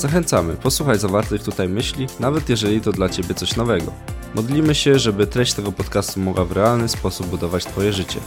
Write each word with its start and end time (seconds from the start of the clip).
Zachęcamy, 0.00 0.56
posłuchaj 0.56 0.98
zawartych 0.98 1.42
tutaj 1.42 1.68
myśli, 1.68 2.06
nawet 2.20 2.48
jeżeli 2.48 2.80
to 2.80 2.92
dla 2.92 3.08
Ciebie 3.08 3.34
coś 3.34 3.56
nowego. 3.56 3.92
Modlimy 4.34 4.74
się, 4.74 4.98
żeby 4.98 5.26
treść 5.26 5.52
tego 5.52 5.72
podcastu 5.72 6.20
mogła 6.20 6.44
w 6.44 6.52
realny 6.52 6.88
sposób 6.88 7.26
budować 7.26 7.64
Twoje 7.64 7.92
życie. 7.92 8.20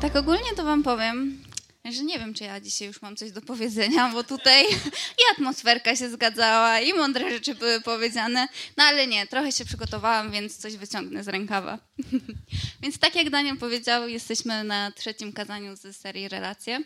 Tak 0.00 0.16
ogólnie 0.16 0.54
to 0.56 0.64
Wam 0.64 0.82
powiem, 0.82 1.42
że 1.84 2.04
nie 2.04 2.18
wiem, 2.18 2.34
czy 2.34 2.44
ja 2.44 2.60
dzisiaj 2.60 2.88
już 2.88 3.02
mam 3.02 3.16
coś 3.16 3.32
do 3.32 3.42
powiedzenia, 3.42 4.10
bo 4.12 4.24
tutaj 4.24 4.64
i 5.20 5.22
atmosferka 5.32 5.96
się 5.96 6.10
zgadzała, 6.10 6.80
i 6.80 6.92
mądre 6.92 7.30
rzeczy 7.30 7.54
były 7.54 7.80
powiedziane, 7.80 8.48
no 8.76 8.84
ale 8.84 9.06
nie, 9.06 9.26
trochę 9.26 9.52
się 9.52 9.64
przygotowałam, 9.64 10.30
więc 10.30 10.56
coś 10.56 10.76
wyciągnę 10.76 11.24
z 11.24 11.28
rękawa. 11.28 11.78
więc 12.82 12.98
tak 12.98 13.14
jak 13.14 13.30
Daniel 13.30 13.56
powiedział, 13.56 14.08
jesteśmy 14.08 14.64
na 14.64 14.90
trzecim 14.90 15.32
kazaniu 15.32 15.76
z 15.76 15.96
serii 15.96 16.28
Relacje. 16.28 16.80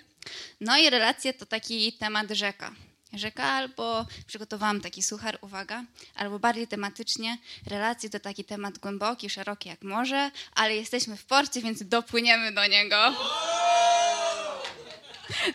No 0.60 0.78
i 0.78 0.90
relacje 0.90 1.34
to 1.34 1.46
taki 1.46 1.92
temat 1.92 2.30
rzeka 2.30 2.74
rzeka, 3.12 3.44
albo 3.44 4.06
przygotowałam 4.26 4.80
taki 4.80 5.02
suchar, 5.02 5.38
uwaga, 5.40 5.84
albo 6.14 6.38
bardziej 6.38 6.68
tematycznie, 6.68 7.38
relacje 7.66 8.10
to 8.10 8.20
taki 8.20 8.44
temat 8.44 8.78
głęboki, 8.78 9.30
szeroki 9.30 9.68
jak 9.68 9.82
morze, 9.82 10.30
ale 10.54 10.76
jesteśmy 10.76 11.16
w 11.16 11.24
porcie, 11.24 11.62
więc 11.62 11.82
dopłyniemy 11.82 12.52
do 12.52 12.66
niego. 12.66 13.14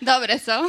Dobre 0.02 0.39
są. 0.39 0.67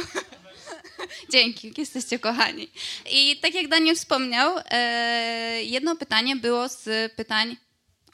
Dzięki, 1.31 1.73
jesteście 1.77 2.19
kochani. 2.19 2.69
I 3.11 3.39
tak 3.41 3.53
jak 3.53 3.67
Daniel 3.67 3.95
wspomniał, 3.95 4.55
e, 4.71 5.63
jedno 5.63 5.95
pytanie 5.95 6.35
było 6.35 6.69
z 6.69 7.13
pytań 7.13 7.57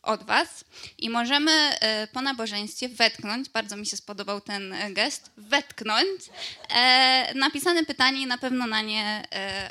od 0.03 0.23
Was 0.23 0.65
i 0.97 1.09
możemy 1.09 1.51
e, 1.51 2.07
po 2.07 2.21
nabożeństwie 2.21 2.89
wetknąć, 2.89 3.49
bardzo 3.49 3.77
mi 3.77 3.85
się 3.85 3.97
spodobał 3.97 4.41
ten 4.41 4.73
e, 4.73 4.91
gest, 4.91 5.31
wetknąć 5.37 6.21
e, 6.69 7.33
napisane 7.35 7.85
pytanie 7.85 8.21
i 8.21 8.25
na 8.27 8.37
pewno 8.37 8.67
na 8.67 8.81
nie 8.81 9.23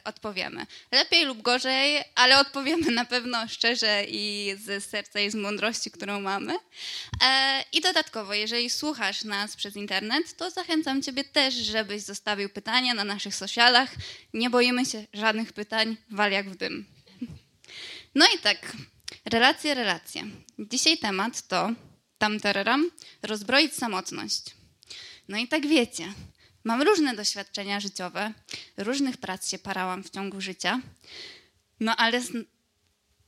odpowiemy. 0.05 0.67
Lepiej 0.93 1.25
lub 1.25 1.43
gorzej, 1.43 2.05
ale 2.15 2.39
odpowiemy 2.39 2.91
na 2.91 3.05
pewno 3.05 3.49
szczerze 3.49 4.05
i 4.09 4.55
z 4.65 4.85
serca 4.85 5.21
i 5.21 5.31
z 5.31 5.35
mądrości, 5.35 5.91
którą 5.91 6.21
mamy. 6.21 6.55
I 7.73 7.81
dodatkowo, 7.81 8.35
jeżeli 8.35 8.71
słuchasz 8.71 9.25
nas 9.25 9.57
przez 9.57 9.77
internet, 9.77 10.37
to 10.37 10.51
zachęcam 10.51 11.03
Ciebie 11.03 11.25
też, 11.25 11.55
żebyś 11.55 12.03
zostawił 12.03 12.49
pytania 12.49 12.95
na 12.95 13.05
naszych 13.05 13.35
socialach. 13.35 13.91
Nie 14.35 14.51
boimy 14.51 14.87
się 14.87 15.05
żadnych 15.13 15.53
pytań, 15.53 15.97
wal 16.11 16.33
jak 16.33 16.51
w 16.51 16.57
dym. 16.57 16.87
No 18.15 18.27
i 18.37 18.39
tak, 18.39 18.73
Relacje, 19.25 19.75
relacje. 19.75 20.23
Dzisiaj 20.59 20.99
temat 20.99 21.43
to 21.49 21.71
tam 22.19 22.41
tararam, 22.41 22.91
rozbroić 23.23 23.75
samotność. 23.75 24.43
No 25.29 25.39
i 25.39 25.49
tak 25.49 25.67
wiecie, 25.67 26.13
mam 26.65 26.83
różne 26.83 27.15
doświadczenia 27.15 27.81
życiowe, 27.81 28.33
różnych 28.77 29.17
prac 29.17 29.51
się 29.51 29.59
parałam 29.59 30.03
w 30.03 30.11
ciągu 30.11 30.41
życia, 30.41 30.81
no 31.81 31.97
ale 31.97 32.21
z 32.21 32.31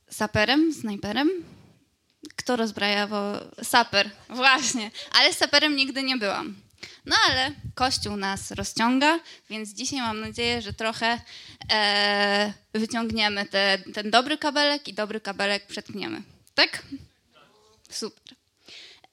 saperem, 0.09 0.73
snajperem, 0.73 1.29
kto 2.35 2.55
rozbraja, 2.55 3.07
bo 3.07 3.33
saper, 3.63 4.11
właśnie, 4.29 4.91
ale 5.11 5.33
saperem 5.33 5.75
nigdy 5.75 6.03
nie 6.03 6.17
byłam. 6.17 6.55
No 7.05 7.15
ale 7.29 7.51
Kościół 7.75 8.17
nas 8.17 8.51
rozciąga, 8.51 9.19
więc 9.49 9.69
dzisiaj 9.69 9.99
mam 9.99 10.19
nadzieję, 10.19 10.61
że 10.61 10.73
trochę 10.73 11.21
e, 11.71 12.53
wyciągniemy 12.73 13.45
te, 13.45 13.77
ten 13.93 14.11
dobry 14.11 14.37
kabelek 14.37 14.87
i 14.87 14.93
dobry 14.93 15.21
kabelek 15.21 15.67
przetkniemy. 15.67 16.21
Tak? 16.55 16.83
Super. 17.89 18.35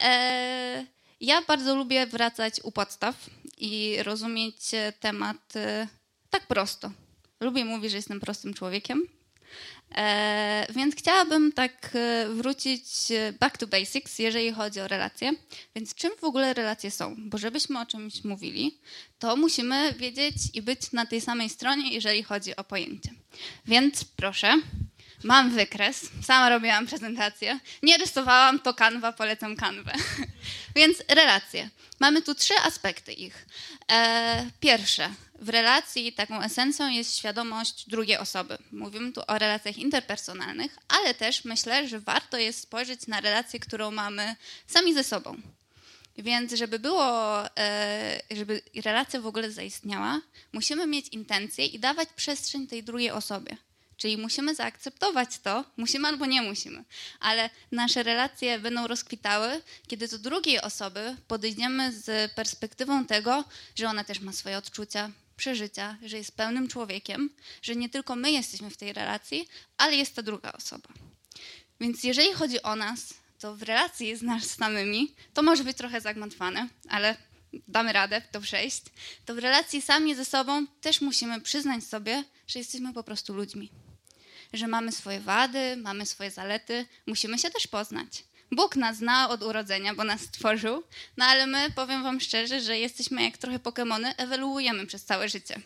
E, 0.03 0.87
ja 1.21 1.43
bardzo 1.43 1.75
lubię 1.75 2.06
wracać 2.06 2.60
u 2.62 2.72
podstaw 2.72 3.15
i 3.59 3.97
rozumieć 4.03 4.60
temat 5.00 5.56
e, 5.56 5.89
tak 6.31 6.47
prosto. 6.47 6.91
Lubię 7.41 7.65
mówić, 7.65 7.91
że 7.91 7.97
jestem 7.97 8.21
prostym 8.21 8.54
człowiekiem, 8.54 9.09
E, 9.09 9.22
więc 10.75 10.97
chciałabym 10.97 11.53
tak 11.53 11.91
e, 11.95 12.29
wrócić 12.29 12.85
e, 13.11 13.33
back 13.41 13.59
to 13.59 13.67
basics, 13.67 14.19
jeżeli 14.19 14.53
chodzi 14.53 14.81
o 14.81 14.89
relacje. 14.89 15.33
Więc 15.75 15.95
czym 15.95 16.11
w 16.21 16.25
ogóle 16.25 16.55
relacje 16.55 16.91
są? 16.91 17.17
Bo 17.19 17.39
żebyśmy 17.39 17.81
o 17.81 17.87
czymś 17.87 18.25
mówili, 18.25 18.79
to 19.19 19.37
musimy 19.37 19.93
wiedzieć 19.93 20.35
i 20.55 20.63
być 20.63 20.93
na 20.93 21.07
tej 21.07 21.21
samej 21.21 21.49
stronie, 21.49 21.93
jeżeli 21.93 22.23
chodzi 22.23 22.57
o 22.57 22.65
pojęcie. 22.65 23.11
Więc 23.67 24.05
proszę, 24.05 24.55
mam 25.25 25.50
wykres, 25.50 26.10
sama 26.25 26.49
robiłam 26.49 26.87
prezentację, 26.87 27.60
nie 27.83 27.99
rysowałam, 27.99 28.60
to 28.60 28.75
kanwa, 28.75 29.12
polecam 29.12 29.56
kanwę. 29.56 29.93
Więc 30.77 31.03
relacje. 31.09 31.71
Mamy 32.00 32.22
tu 32.22 32.34
trzy 32.34 32.55
aspekty 32.55 33.12
ich. 33.12 33.47
E, 33.93 34.50
pierwsze, 34.60 35.10
w 35.38 35.49
relacji 35.49 36.12
taką 36.12 36.43
esencją 36.43 36.88
jest 36.88 37.16
świadomość 37.16 37.88
drugiej 37.88 38.19
osoby. 38.19 38.59
Mówimy 38.72 39.12
tu 39.12 39.21
o 39.27 39.38
relacjach 39.38 39.78
interpersonalnych, 39.78 40.78
ale 40.88 41.15
też 41.15 41.44
myślę, 41.44 41.89
że 41.89 42.00
warto 42.00 42.39
jest 42.39 42.60
spojrzeć 42.60 43.06
na 43.06 43.21
relację, 43.21 43.60
którą 43.60 43.91
mamy 43.91 44.37
sami 44.66 44.94
ze 44.94 45.04
sobą. 45.04 45.37
Więc 46.19 46.53
żeby 46.53 46.78
było, 46.78 47.41
e, 47.59 48.21
żeby 48.31 48.62
relacja 48.84 49.21
w 49.21 49.27
ogóle 49.27 49.50
zaistniała, 49.50 50.21
musimy 50.53 50.87
mieć 50.87 51.09
intencje 51.09 51.66
i 51.66 51.78
dawać 51.78 52.09
przestrzeń 52.16 52.66
tej 52.66 52.83
drugiej 52.83 53.10
osobie. 53.10 53.56
Czyli 54.03 54.19
musimy 54.19 54.55
zaakceptować 54.55 55.39
to, 55.39 55.65
musimy 55.77 56.09
albo 56.09 56.27
nie 56.27 56.43
musimy, 56.43 56.85
ale 57.21 57.51
nasze 57.73 58.03
relacje 58.03 58.59
będą 58.59 58.87
rozkwitały, 58.87 59.63
kiedy 59.87 60.09
do 60.09 60.19
drugiej 60.19 60.61
osoby 60.61 61.17
podejdziemy 61.29 61.93
z 61.93 62.33
perspektywą 62.33 63.07
tego, 63.07 63.45
że 63.75 63.89
ona 63.89 64.05
też 64.05 64.21
ma 64.21 64.33
swoje 64.33 64.59
odczucia, 64.59 65.11
przeżycia, 65.37 65.97
że 66.03 66.17
jest 66.17 66.37
pełnym 66.37 66.69
człowiekiem, 66.69 67.31
że 67.63 67.77
nie 67.77 67.89
tylko 67.89 68.17
my 68.17 68.33
jesteśmy 68.33 68.71
w 68.71 68.77
tej 68.77 68.93
relacji, 68.93 69.49
ale 69.77 69.97
jest 69.97 70.17
ta 70.17 70.23
druga 70.23 70.53
osoba. 70.53 70.89
Więc 71.81 72.05
jeżeli 72.05 72.33
chodzi 72.33 72.63
o 72.63 72.77
nas, 72.77 73.15
to 73.39 73.57
w 73.57 73.63
relacji 73.63 74.17
z 74.17 74.23
nas 74.23 74.45
samymi, 74.45 75.15
to 75.34 75.43
może 75.43 75.65
być 75.65 75.77
trochę 75.77 76.01
zagmatwane, 76.01 76.69
ale 76.89 77.17
damy 77.69 77.93
radę 77.93 78.23
to 78.33 78.41
przejść, 78.41 78.83
to 79.25 79.34
w 79.34 79.39
relacji 79.39 79.83
sami 79.83 80.15
ze 80.15 80.25
sobą 80.25 80.67
też 80.67 81.01
musimy 81.01 81.41
przyznać 81.41 81.84
sobie, 81.84 82.25
że 82.47 82.59
jesteśmy 82.59 82.93
po 82.93 83.03
prostu 83.03 83.34
ludźmi. 83.34 83.81
Że 84.53 84.67
mamy 84.67 84.93
swoje 84.93 85.21
wady, 85.21 85.77
mamy 85.77 86.07
swoje 86.07 86.31
zalety, 86.31 86.87
musimy 87.07 87.39
się 87.39 87.51
też 87.51 87.67
poznać. 87.67 88.25
Bóg 88.51 88.77
nas 88.77 88.97
zna 88.97 89.29
od 89.29 89.43
urodzenia, 89.43 89.95
bo 89.95 90.05
nas 90.05 90.21
stworzył, 90.21 90.83
no 91.17 91.25
ale 91.25 91.47
my, 91.47 91.71
powiem 91.71 92.03
wam 92.03 92.21
szczerze, 92.21 92.61
że 92.61 92.79
jesteśmy 92.79 93.23
jak 93.23 93.39
trochę 93.39 93.59
Pokemony, 93.59 94.17
ewoluujemy 94.17 94.87
przez 94.87 95.05
całe 95.05 95.29
życie. 95.29 95.61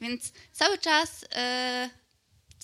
Więc 0.00 0.32
cały 0.52 0.78
czas 0.78 1.24
e, 1.34 1.90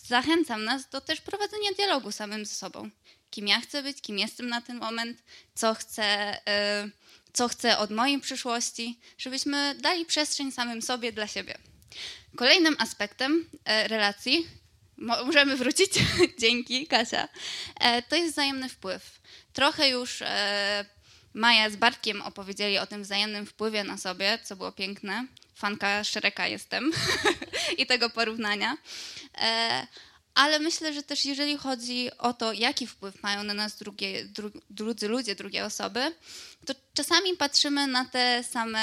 zachęcam 0.06 0.64
nas 0.64 0.88
do 0.88 1.00
też 1.00 1.20
prowadzenia 1.20 1.72
dialogu 1.76 2.12
samym 2.12 2.46
ze 2.46 2.54
sobą. 2.54 2.90
Kim 3.30 3.48
ja 3.48 3.60
chcę 3.60 3.82
być, 3.82 4.00
kim 4.00 4.18
jestem 4.18 4.48
na 4.48 4.60
ten 4.60 4.78
moment, 4.78 5.22
co 5.54 5.74
chcę, 5.74 6.04
e, 6.48 6.88
co 7.32 7.48
chcę 7.48 7.78
od 7.78 7.90
mojej 7.90 8.20
przyszłości, 8.20 8.98
żebyśmy 9.18 9.74
dali 9.74 10.06
przestrzeń 10.06 10.52
samym 10.52 10.82
sobie 10.82 11.12
dla 11.12 11.26
siebie. 11.26 11.58
Kolejnym 12.36 12.76
aspektem 12.78 13.46
e, 13.64 13.88
relacji, 13.88 14.46
możemy 15.02 15.56
wrócić, 15.56 15.90
dzięki 16.40 16.86
Kasia, 16.86 17.28
e, 17.80 18.02
to 18.02 18.16
jest 18.16 18.32
wzajemny 18.32 18.68
wpływ. 18.68 19.20
Trochę 19.52 19.88
już 19.88 20.22
e, 20.22 20.84
Maja 21.34 21.70
z 21.70 21.76
Bartkiem 21.76 22.22
opowiedzieli 22.22 22.78
o 22.78 22.86
tym 22.86 23.02
wzajemnym 23.02 23.46
wpływie 23.46 23.84
na 23.84 23.98
sobie, 23.98 24.38
co 24.44 24.56
było 24.56 24.72
piękne. 24.72 25.26
Fanka 25.54 26.04
Szereka 26.04 26.46
jestem 26.46 26.92
i 27.78 27.86
tego 27.86 28.10
porównania. 28.10 28.76
Ale 30.34 30.58
myślę, 30.58 30.94
że 30.94 31.02
też 31.02 31.24
jeżeli 31.24 31.56
chodzi 31.56 32.10
o 32.18 32.32
to, 32.32 32.52
jaki 32.52 32.86
wpływ 32.86 33.22
mają 33.22 33.42
na 33.42 33.54
nas 33.54 33.76
drugie, 33.76 34.24
dru, 34.24 34.50
drudzy 34.70 35.08
ludzie, 35.08 35.34
drugie 35.34 35.64
osoby, 35.64 36.14
to 36.66 36.74
czasami 36.94 37.36
patrzymy 37.36 37.86
na 37.86 38.04
te 38.04 38.44
same 38.44 38.80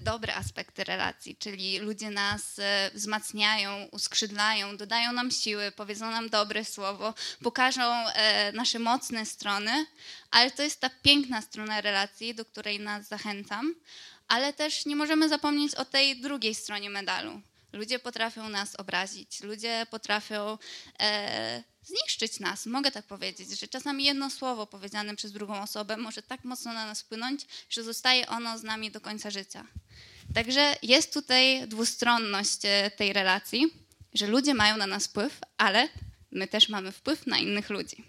dobre 0.00 0.34
aspekty 0.34 0.84
relacji, 0.84 1.36
czyli 1.36 1.78
ludzie 1.78 2.10
nas 2.10 2.58
e, 2.58 2.90
wzmacniają, 2.94 3.88
uskrzydlają, 3.92 4.76
dodają 4.76 5.12
nam 5.12 5.30
siły, 5.30 5.72
powiedzą 5.72 6.10
nam 6.10 6.28
dobre 6.28 6.64
słowo, 6.64 7.14
pokażą 7.42 7.82
e, 7.82 8.52
nasze 8.52 8.78
mocne 8.78 9.26
strony, 9.26 9.86
ale 10.30 10.50
to 10.50 10.62
jest 10.62 10.80
ta 10.80 10.90
piękna 11.02 11.42
strona 11.42 11.80
relacji, 11.80 12.34
do 12.34 12.44
której 12.44 12.80
nas 12.80 13.08
zachęcam, 13.08 13.74
ale 14.28 14.52
też 14.52 14.86
nie 14.86 14.96
możemy 14.96 15.28
zapomnieć 15.28 15.74
o 15.74 15.84
tej 15.84 16.20
drugiej 16.20 16.54
stronie 16.54 16.90
medalu 16.90 17.40
Ludzie 17.72 17.98
potrafią 17.98 18.48
nas 18.48 18.76
obrazić, 18.76 19.40
ludzie 19.40 19.86
potrafią 19.90 20.58
e, 21.00 21.62
zniszczyć 21.82 22.40
nas, 22.40 22.66
mogę 22.66 22.90
tak 22.90 23.06
powiedzieć, 23.06 23.60
że 23.60 23.68
czasami 23.68 24.04
jedno 24.04 24.30
słowo 24.30 24.66
powiedziane 24.66 25.16
przez 25.16 25.32
drugą 25.32 25.62
osobę 25.62 25.96
może 25.96 26.22
tak 26.22 26.44
mocno 26.44 26.72
na 26.72 26.86
nas 26.86 27.02
wpłynąć, 27.02 27.46
że 27.70 27.82
zostaje 27.82 28.28
ono 28.28 28.58
z 28.58 28.62
nami 28.62 28.90
do 28.90 29.00
końca 29.00 29.30
życia. 29.30 29.66
Także 30.34 30.76
jest 30.82 31.14
tutaj 31.14 31.68
dwustronność 31.68 32.58
e, 32.64 32.90
tej 32.96 33.12
relacji, 33.12 33.66
że 34.14 34.26
ludzie 34.26 34.54
mają 34.54 34.76
na 34.76 34.86
nas 34.86 35.06
wpływ, 35.06 35.38
ale 35.58 35.88
my 36.30 36.48
też 36.48 36.68
mamy 36.68 36.92
wpływ 36.92 37.26
na 37.26 37.38
innych 37.38 37.70
ludzi. 37.70 38.04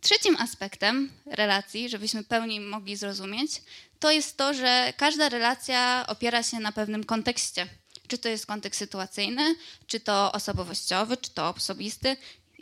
Trzecim 0.00 0.36
aspektem 0.36 1.12
relacji, 1.26 1.88
żebyśmy 1.88 2.24
pełniej 2.24 2.60
mogli 2.60 2.96
zrozumieć, 2.96 3.62
to 4.00 4.10
jest 4.10 4.36
to, 4.36 4.54
że 4.54 4.92
każda 4.96 5.28
relacja 5.28 6.04
opiera 6.08 6.42
się 6.42 6.60
na 6.60 6.72
pewnym 6.72 7.04
kontekście. 7.04 7.68
Czy 8.08 8.18
to 8.18 8.28
jest 8.28 8.46
kontekst 8.46 8.78
sytuacyjny, 8.78 9.54
czy 9.86 10.00
to 10.00 10.32
osobowościowy, 10.32 11.16
czy 11.16 11.30
to 11.30 11.48
osobisty. 11.48 12.16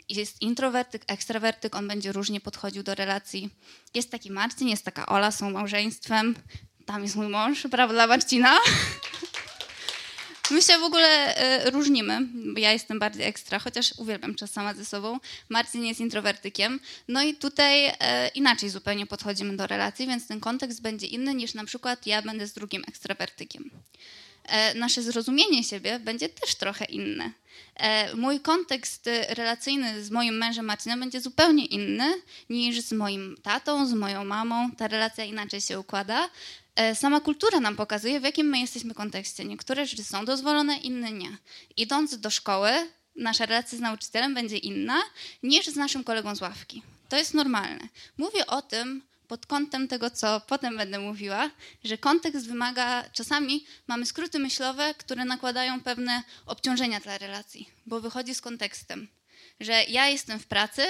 Jest 0.09 0.41
introwertyk, 0.41 1.03
ekstrawertyk, 1.07 1.75
on 1.75 1.87
będzie 1.87 2.11
różnie 2.11 2.41
podchodził 2.41 2.83
do 2.83 2.95
relacji. 2.95 3.49
Jest 3.93 4.11
taki 4.11 4.31
Marcin, 4.31 4.67
jest 4.67 4.85
taka 4.85 5.05
Ola, 5.05 5.31
są 5.31 5.49
małżeństwem. 5.49 6.35
Tam 6.85 7.03
jest 7.03 7.15
mój 7.15 7.27
mąż, 7.27 7.67
brawo 7.67 7.93
dla 7.93 8.07
Marcina. 8.07 8.57
My 10.51 10.61
się 10.61 10.77
w 10.79 10.83
ogóle 10.83 11.35
y, 11.65 11.69
różnimy. 11.69 12.19
Ja 12.57 12.71
jestem 12.71 12.99
bardziej 12.99 13.25
ekstra, 13.25 13.59
chociaż 13.59 13.93
uwielbiam 13.97 14.35
czas 14.35 14.51
sama 14.51 14.73
ze 14.73 14.85
sobą. 14.85 15.19
Marcin 15.49 15.85
jest 15.85 15.99
introwertykiem. 15.99 16.79
No 17.07 17.23
i 17.23 17.35
tutaj 17.35 17.87
y, 17.87 17.93
inaczej 18.35 18.69
zupełnie 18.69 19.05
podchodzimy 19.05 19.57
do 19.57 19.67
relacji, 19.67 20.07
więc 20.07 20.27
ten 20.27 20.39
kontekst 20.39 20.81
będzie 20.81 21.07
inny 21.07 21.35
niż 21.35 21.53
na 21.53 21.65
przykład 21.65 22.07
ja 22.07 22.21
będę 22.21 22.47
z 22.47 22.53
drugim 22.53 22.83
ekstrawertykiem. 22.87 23.71
E, 24.43 24.73
nasze 24.73 25.03
zrozumienie 25.03 25.63
siebie 25.63 25.99
będzie 25.99 26.29
też 26.29 26.55
trochę 26.55 26.85
inne. 26.85 27.31
E, 27.75 28.15
mój 28.15 28.39
kontekst 28.39 29.09
relacyjny 29.29 30.03
z 30.03 30.11
moim 30.11 30.37
mężem 30.37 30.65
Marcinem 30.65 30.99
będzie 30.99 31.21
zupełnie 31.21 31.65
inny 31.65 32.13
niż 32.49 32.81
z 32.81 32.91
moim 32.91 33.37
tatą, 33.43 33.87
z 33.87 33.93
moją 33.93 34.25
mamą. 34.25 34.71
Ta 34.71 34.87
relacja 34.87 35.23
inaczej 35.25 35.61
się 35.61 35.79
układa. 35.79 36.29
E, 36.75 36.95
sama 36.95 37.19
kultura 37.19 37.59
nam 37.59 37.75
pokazuje, 37.75 38.19
w 38.19 38.23
jakim 38.23 38.47
my 38.47 38.59
jesteśmy 38.59 38.93
kontekście. 38.93 39.45
Niektóre 39.45 39.85
rzeczy 39.85 40.03
są 40.03 40.25
dozwolone, 40.25 40.77
inne 40.77 41.11
nie. 41.11 41.37
Idąc 41.77 42.19
do 42.19 42.29
szkoły, 42.29 42.71
nasza 43.15 43.45
relacja 43.45 43.77
z 43.77 43.81
nauczycielem 43.81 44.33
będzie 44.33 44.57
inna 44.57 45.01
niż 45.43 45.65
z 45.65 45.75
naszym 45.75 46.03
kolegą 46.03 46.35
z 46.35 46.41
ławki. 46.41 46.83
To 47.09 47.17
jest 47.17 47.33
normalne. 47.33 47.87
Mówię 48.17 48.47
o 48.47 48.61
tym 48.61 49.01
pod 49.31 49.45
kątem 49.45 49.87
tego, 49.87 50.09
co 50.09 50.41
potem 50.47 50.77
będę 50.77 50.99
mówiła, 50.99 51.51
że 51.83 51.97
kontekst 51.97 52.47
wymaga, 52.47 53.09
czasami 53.13 53.65
mamy 53.87 54.05
skróty 54.05 54.39
myślowe, 54.39 54.93
które 54.97 55.25
nakładają 55.25 55.81
pewne 55.81 56.23
obciążenia 56.45 56.99
dla 56.99 57.17
relacji, 57.17 57.69
bo 57.85 58.01
wychodzi 58.01 58.35
z 58.35 58.41
kontekstem, 58.41 59.07
że 59.59 59.83
ja 59.83 60.07
jestem 60.07 60.39
w 60.39 60.47
pracy, 60.47 60.83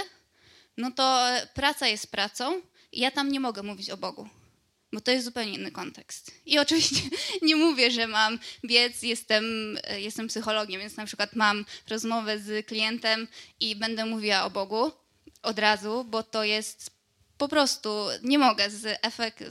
no 0.77 0.91
to 0.91 1.25
praca 1.53 1.87
jest 1.87 2.11
pracą 2.11 2.61
i 2.91 2.99
ja 2.99 3.11
tam 3.11 3.31
nie 3.31 3.39
mogę 3.39 3.63
mówić 3.63 3.89
o 3.89 3.97
Bogu 3.97 4.29
bo 4.93 5.01
to 5.01 5.11
jest 5.11 5.25
zupełnie 5.25 5.53
inny 5.53 5.71
kontekst. 5.71 6.31
I 6.45 6.59
oczywiście 6.65 7.01
nie 7.41 7.55
mówię, 7.55 7.91
że 7.91 8.07
mam 8.07 8.39
biec, 8.65 9.03
jestem, 9.03 9.45
jestem 9.97 10.27
psychologiem, 10.27 10.81
więc 10.81 10.97
na 10.97 11.05
przykład 11.05 11.35
mam 11.35 11.65
rozmowę 11.87 12.39
z 12.39 12.67
klientem 12.67 13.27
i 13.59 13.75
będę 13.75 14.05
mówiła 14.05 14.43
o 14.43 14.49
Bogu 14.49 14.91
od 15.41 15.59
razu, 15.59 16.03
bo 16.03 16.23
to 16.23 16.43
jest 16.43 17.00
po 17.41 17.47
prostu, 17.47 18.07
nie 18.23 18.39
mogę 18.39 18.69
z 18.69 18.99
efekt, 19.01 19.43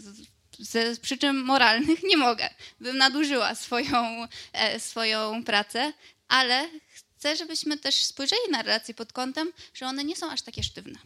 ze 0.58 0.96
przyczyn 0.96 1.37
moralnych 1.37 2.02
nie 2.02 2.16
mogę. 2.16 2.50
Bym 2.81 2.98
nadużyła 2.98 3.54
swoją, 3.54 4.26
e, 4.52 4.81
swoją 4.81 5.44
pracę, 5.44 5.92
ale 6.28 6.69
chcę, 7.16 7.37
żebyśmy 7.37 7.78
też 7.78 7.94
spojrzeli 7.94 8.42
na 8.50 8.62
relacje 8.62 8.94
pod 8.94 9.12
kątem, 9.12 9.52
że 9.75 9.87
one 9.87 10.04
nie 10.04 10.16
są 10.16 10.31
aż 10.31 10.42
takie 10.42 10.62
sztywne. 10.62 10.98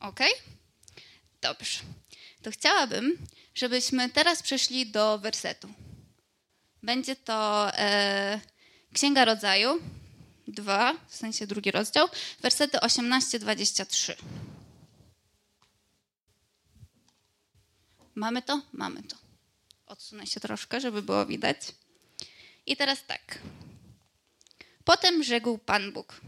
Ok? 0.00 0.20
Dobrze. 1.40 1.78
To 2.42 2.50
chciałabym, 2.50 3.18
żebyśmy 3.54 4.10
teraz 4.10 4.42
przeszli 4.42 4.86
do 4.86 5.18
wersetu. 5.18 5.68
Będzie 6.82 7.16
to 7.16 7.70
e, 7.74 8.40
Księga 8.94 9.24
Rodzaju 9.24 9.80
2, 10.48 10.94
w 11.08 11.16
sensie 11.16 11.46
drugi 11.46 11.70
rozdział, 11.70 12.08
wersety 12.42 12.78
18-23. 12.78 14.14
Mamy 18.20 18.42
to? 18.42 18.60
Mamy 18.72 19.02
to. 19.02 19.16
Odsunę 19.86 20.26
się 20.26 20.40
troszkę, 20.40 20.80
żeby 20.80 21.02
było 21.02 21.26
widać. 21.26 21.56
I 22.66 22.76
teraz 22.76 23.06
tak. 23.06 23.38
Potem 24.84 25.22
rzekł 25.22 25.58
Pan 25.58 25.92
Bóg. 25.92 26.20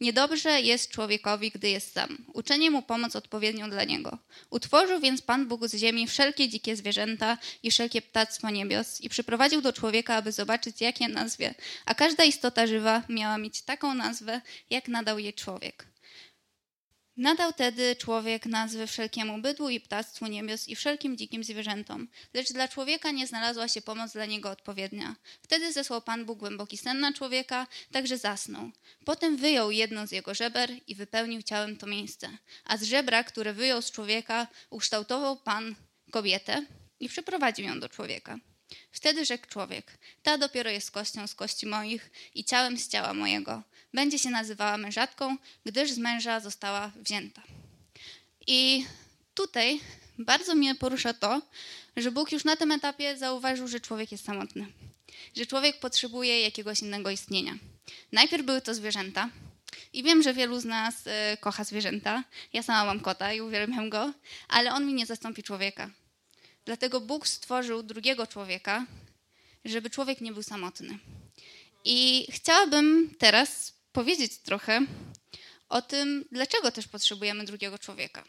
Niedobrze 0.00 0.60
jest 0.60 0.90
człowiekowi, 0.90 1.50
gdy 1.50 1.68
jest 1.68 1.92
sam. 1.92 2.18
Uczenie 2.34 2.70
mu 2.70 2.82
pomoc 2.82 3.16
odpowiednią 3.16 3.70
dla 3.70 3.84
niego. 3.84 4.18
Utworzył 4.50 5.00
więc 5.00 5.22
Pan 5.22 5.48
Bóg 5.48 5.68
z 5.68 5.74
ziemi 5.74 6.06
wszelkie 6.06 6.48
dzikie 6.48 6.76
zwierzęta 6.76 7.38
i 7.62 7.70
wszelkie 7.70 8.02
ptactwo 8.02 8.50
niebios 8.50 9.00
i 9.00 9.08
przyprowadził 9.08 9.60
do 9.60 9.72
człowieka, 9.72 10.14
aby 10.14 10.32
zobaczyć, 10.32 10.80
jak 10.80 11.00
je 11.00 11.08
nazwie. 11.08 11.54
A 11.86 11.94
każda 11.94 12.24
istota 12.24 12.66
żywa 12.66 13.02
miała 13.08 13.38
mieć 13.38 13.62
taką 13.62 13.94
nazwę, 13.94 14.40
jak 14.70 14.88
nadał 14.88 15.18
jej 15.18 15.34
człowiek. 15.34 15.93
Nadał 17.16 17.52
tedy 17.52 17.96
człowiek 17.96 18.46
nazwy 18.46 18.86
wszelkiemu 18.86 19.38
bydłu 19.38 19.68
i 19.68 19.80
ptactwu 19.80 20.26
niebios 20.26 20.68
i 20.68 20.76
wszelkim 20.76 21.16
dzikim 21.16 21.44
zwierzętom, 21.44 22.08
lecz 22.34 22.52
dla 22.52 22.68
człowieka 22.68 23.10
nie 23.10 23.26
znalazła 23.26 23.68
się 23.68 23.82
pomoc 23.82 24.12
dla 24.12 24.26
niego 24.26 24.50
odpowiednia. 24.50 25.16
Wtedy 25.42 25.72
zesłał 25.72 26.02
Pan 26.02 26.24
Bóg 26.24 26.38
głęboki 26.38 26.78
sen 26.78 27.00
na 27.00 27.12
człowieka, 27.12 27.66
także 27.92 28.18
zasnął. 28.18 28.70
Potem 29.04 29.36
wyjął 29.36 29.70
jedno 29.70 30.06
z 30.06 30.12
jego 30.12 30.34
żeber 30.34 30.70
i 30.86 30.94
wypełnił 30.94 31.42
ciałem 31.42 31.76
to 31.76 31.86
miejsce. 31.86 32.28
A 32.64 32.76
z 32.76 32.82
żebra, 32.82 33.24
które 33.24 33.52
wyjął 33.52 33.82
z 33.82 33.90
człowieka, 33.90 34.46
ukształtował 34.70 35.36
Pan 35.36 35.74
kobietę 36.10 36.66
i 37.00 37.08
przyprowadził 37.08 37.66
ją 37.66 37.80
do 37.80 37.88
człowieka. 37.88 38.38
Wtedy 38.92 39.24
rzekł 39.24 39.46
człowiek: 39.46 39.98
Ta 40.22 40.38
dopiero 40.38 40.70
jest 40.70 40.90
kością 40.90 41.26
z 41.26 41.34
kości 41.34 41.66
moich 41.66 42.10
i 42.34 42.44
ciałem 42.44 42.78
z 42.78 42.88
ciała 42.88 43.14
mojego 43.14 43.62
będzie 43.94 44.18
się 44.18 44.30
nazywała 44.30 44.76
mężatką, 44.76 45.36
gdyż 45.66 45.90
z 45.90 45.98
męża 45.98 46.40
została 46.40 46.92
wzięta. 46.96 47.42
I 48.46 48.86
tutaj 49.34 49.80
bardzo 50.18 50.54
mnie 50.54 50.74
porusza 50.74 51.14
to, 51.14 51.42
że 51.96 52.10
Bóg 52.10 52.32
już 52.32 52.44
na 52.44 52.56
tym 52.56 52.72
etapie 52.72 53.16
zauważył, 53.16 53.68
że 53.68 53.80
człowiek 53.80 54.12
jest 54.12 54.24
samotny, 54.24 54.66
że 55.36 55.46
człowiek 55.46 55.80
potrzebuje 55.80 56.40
jakiegoś 56.40 56.80
innego 56.80 57.10
istnienia. 57.10 57.54
Najpierw 58.12 58.44
były 58.44 58.60
to 58.60 58.74
zwierzęta. 58.74 59.28
I 59.92 60.02
wiem, 60.02 60.22
że 60.22 60.34
wielu 60.34 60.60
z 60.60 60.64
nas 60.64 61.06
y, 61.06 61.10
kocha 61.40 61.64
zwierzęta. 61.64 62.24
Ja 62.52 62.62
sama 62.62 62.84
mam 62.84 63.00
kota 63.00 63.32
i 63.32 63.40
uwielbiam 63.40 63.90
go, 63.90 64.12
ale 64.48 64.72
on 64.72 64.86
mi 64.86 64.94
nie 64.94 65.06
zastąpi 65.06 65.42
człowieka. 65.42 65.90
Dlatego 66.64 67.00
Bóg 67.00 67.28
stworzył 67.28 67.82
drugiego 67.82 68.26
człowieka, 68.26 68.86
żeby 69.64 69.90
człowiek 69.90 70.20
nie 70.20 70.32
był 70.32 70.42
samotny. 70.42 70.98
I 71.84 72.26
chciałabym 72.30 73.14
teraz 73.18 73.74
powiedzieć 73.92 74.38
trochę 74.38 74.80
o 75.68 75.82
tym, 75.82 76.24
dlaczego 76.32 76.70
też 76.70 76.88
potrzebujemy 76.88 77.44
drugiego 77.44 77.78
człowieka. 77.78 78.24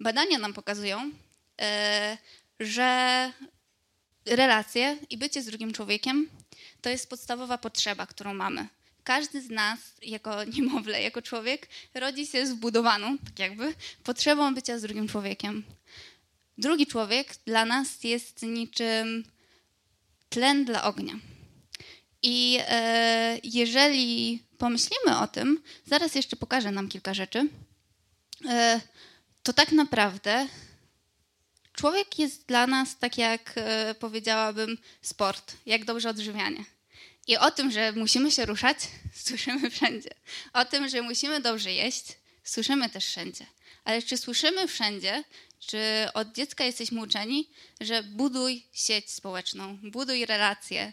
Badania 0.00 0.38
nam 0.38 0.52
pokazują, 0.52 1.10
e, 1.60 2.18
że 2.60 3.32
relacje 4.24 4.98
i 5.10 5.16
bycie 5.16 5.42
z 5.42 5.46
drugim 5.46 5.72
człowiekiem 5.72 6.30
to 6.80 6.90
jest 6.90 7.10
podstawowa 7.10 7.58
potrzeba, 7.58 8.06
którą 8.06 8.34
mamy. 8.34 8.68
Każdy 9.04 9.42
z 9.42 9.50
nas, 9.50 9.78
jako 10.02 10.44
niemowlę, 10.54 11.02
jako 11.02 11.22
człowiek, 11.22 11.68
rodzi 11.94 12.26
się 12.26 12.46
zbudowaną, 12.46 13.18
tak 13.18 13.38
jakby, 13.38 13.74
potrzebą 14.04 14.54
bycia 14.54 14.78
z 14.78 14.82
drugim 14.82 15.08
człowiekiem. 15.08 15.64
Drugi 16.60 16.86
człowiek 16.86 17.34
dla 17.46 17.64
nas 17.64 18.04
jest 18.04 18.42
niczym 18.42 19.24
tlen 20.28 20.64
dla 20.64 20.82
ognia. 20.84 21.14
I 22.22 22.58
e, 22.60 23.38
jeżeli 23.44 24.42
pomyślimy 24.58 25.18
o 25.18 25.26
tym, 25.26 25.62
zaraz 25.86 26.14
jeszcze 26.14 26.36
pokażę 26.36 26.70
nam 26.70 26.88
kilka 26.88 27.14
rzeczy, 27.14 27.48
e, 28.48 28.80
to 29.42 29.52
tak 29.52 29.72
naprawdę 29.72 30.48
człowiek 31.72 32.18
jest 32.18 32.46
dla 32.46 32.66
nas, 32.66 32.98
tak 32.98 33.18
jak 33.18 33.52
e, 33.56 33.94
powiedziałabym, 33.94 34.78
sport, 35.02 35.56
jak 35.66 35.84
dobrze 35.84 36.10
odżywianie. 36.10 36.64
I 37.26 37.36
o 37.36 37.50
tym, 37.50 37.70
że 37.70 37.92
musimy 37.92 38.30
się 38.30 38.46
ruszać, 38.46 38.78
słyszymy 39.26 39.70
wszędzie. 39.70 40.10
O 40.52 40.64
tym, 40.64 40.88
że 40.88 41.02
musimy 41.02 41.40
dobrze 41.40 41.72
jeść, 41.72 42.04
słyszymy 42.44 42.90
też 42.90 43.06
wszędzie. 43.06 43.46
Ale 43.84 44.02
czy 44.02 44.16
słyszymy 44.16 44.68
wszędzie, 44.68 45.24
czy 45.60 46.08
od 46.14 46.32
dziecka 46.32 46.64
jesteśmy 46.64 47.00
uczeni, 47.00 47.48
że 47.80 48.02
buduj 48.02 48.66
sieć 48.72 49.10
społeczną, 49.10 49.78
buduj 49.82 50.26
relacje, 50.26 50.92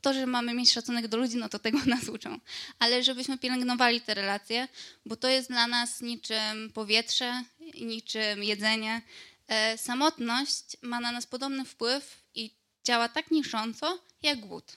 to, 0.00 0.14
że 0.14 0.26
mamy 0.26 0.54
mieć 0.54 0.72
szacunek 0.72 1.08
do 1.08 1.16
ludzi, 1.16 1.36
no 1.36 1.48
to 1.48 1.58
tego 1.58 1.78
nas 1.86 2.08
uczą. 2.08 2.40
Ale 2.78 3.02
żebyśmy 3.02 3.38
pielęgnowali 3.38 4.00
te 4.00 4.14
relacje, 4.14 4.68
bo 5.06 5.16
to 5.16 5.28
jest 5.28 5.48
dla 5.48 5.66
nas 5.66 6.00
niczym 6.00 6.70
powietrze, 6.74 7.42
niczym 7.80 8.44
jedzenie. 8.44 9.02
E, 9.48 9.78
samotność 9.78 10.76
ma 10.82 11.00
na 11.00 11.12
nas 11.12 11.26
podobny 11.26 11.64
wpływ 11.64 12.22
i 12.34 12.50
działa 12.84 13.08
tak 13.08 13.30
niszcząco 13.30 13.98
jak 14.22 14.40
głód. 14.40 14.76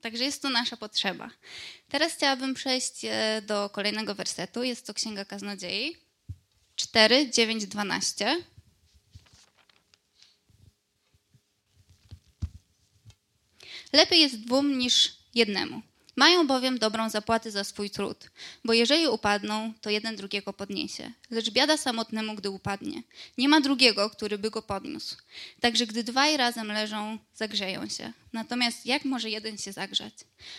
Także 0.00 0.24
jest 0.24 0.42
to 0.42 0.50
nasza 0.50 0.76
potrzeba. 0.76 1.30
Teraz 1.88 2.12
chciałabym 2.12 2.54
przejść 2.54 3.04
e, 3.04 3.42
do 3.46 3.70
kolejnego 3.70 4.14
wersetu. 4.14 4.62
Jest 4.62 4.86
to 4.86 4.94
Księga 4.94 5.24
Kaznodziei 5.24 6.09
4, 6.80 7.30
9, 7.30 7.66
12. 7.66 8.44
Lepiej 13.92 14.20
jest 14.20 14.40
dwóm 14.40 14.78
niż 14.78 15.16
jednemu. 15.34 15.82
Mają 16.20 16.46
bowiem 16.46 16.78
dobrą 16.78 17.10
zapłatę 17.10 17.50
za 17.50 17.64
swój 17.64 17.90
trud, 17.90 18.30
bo 18.64 18.72
jeżeli 18.72 19.08
upadną, 19.08 19.72
to 19.80 19.90
jeden 19.90 20.16
drugiego 20.16 20.52
podniesie. 20.52 21.12
Lecz 21.30 21.50
biada 21.50 21.76
samotnemu, 21.76 22.34
gdy 22.34 22.50
upadnie. 22.50 23.02
Nie 23.38 23.48
ma 23.48 23.60
drugiego, 23.60 24.10
który 24.10 24.38
by 24.38 24.50
go 24.50 24.62
podniósł. 24.62 25.16
Także 25.60 25.86
gdy 25.86 26.04
dwaj 26.04 26.36
razem 26.36 26.68
leżą, 26.72 27.18
zagrzeją 27.34 27.88
się. 27.88 28.12
Natomiast 28.32 28.86
jak 28.86 29.04
może 29.04 29.30
jeden 29.30 29.58
się 29.58 29.72
zagrzać? 29.72 30.14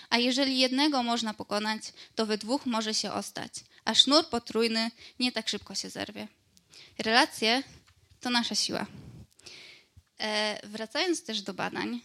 A 0.09 0.17
jeżeli 0.17 0.59
jednego 0.59 1.03
można 1.03 1.33
pokonać, 1.33 1.81
to 2.15 2.25
we 2.25 2.37
dwóch 2.37 2.65
może 2.65 2.93
się 2.93 3.11
ostać, 3.11 3.53
a 3.85 3.95
sznur 3.95 4.29
potrójny 4.29 4.91
nie 5.19 5.31
tak 5.31 5.49
szybko 5.49 5.75
się 5.75 5.89
zerwie. 5.89 6.27
Relacje 6.97 7.63
to 8.19 8.29
nasza 8.29 8.55
siła. 8.55 8.85
E, 10.19 10.59
wracając 10.67 11.23
też 11.23 11.41
do 11.41 11.53
badań, 11.53 12.01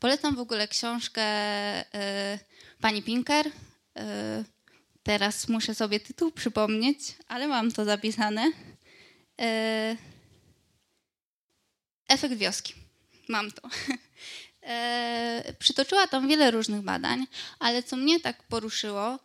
polecam 0.00 0.36
w 0.36 0.40
ogóle 0.40 0.68
książkę 0.68 1.22
e, 1.22 2.38
pani 2.80 3.02
Pinker. 3.02 3.46
E, 3.96 4.44
teraz 5.02 5.48
muszę 5.48 5.74
sobie 5.74 6.00
tytuł 6.00 6.32
przypomnieć, 6.32 6.98
ale 7.28 7.48
mam 7.48 7.72
to 7.72 7.84
zapisane. 7.84 8.50
E, 9.40 9.96
efekt 12.08 12.34
wioski. 12.34 12.74
Mam 13.28 13.50
to. 13.50 13.68
E, 14.62 15.54
przytoczyła 15.58 16.06
tam 16.06 16.28
wiele 16.28 16.50
różnych 16.50 16.80
badań, 16.80 17.26
ale 17.58 17.82
co 17.82 17.96
mnie 17.96 18.20
tak 18.20 18.42
poruszyło, 18.42 19.18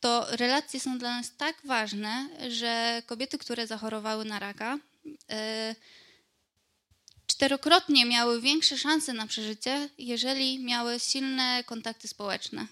to 0.00 0.26
relacje 0.36 0.80
są 0.80 0.98
dla 0.98 1.16
nas 1.16 1.36
tak 1.36 1.56
ważne, 1.64 2.28
że 2.48 3.02
kobiety, 3.06 3.38
które 3.38 3.66
zachorowały 3.66 4.24
na 4.24 4.38
raka, 4.38 4.78
e, 5.30 5.74
czterokrotnie 7.40 8.04
miały 8.06 8.40
większe 8.40 8.78
szanse 8.78 9.12
na 9.12 9.26
przeżycie, 9.26 9.88
jeżeli 9.98 10.58
miały 10.58 11.00
silne 11.00 11.64
kontakty 11.66 12.08
społeczne. 12.08 12.66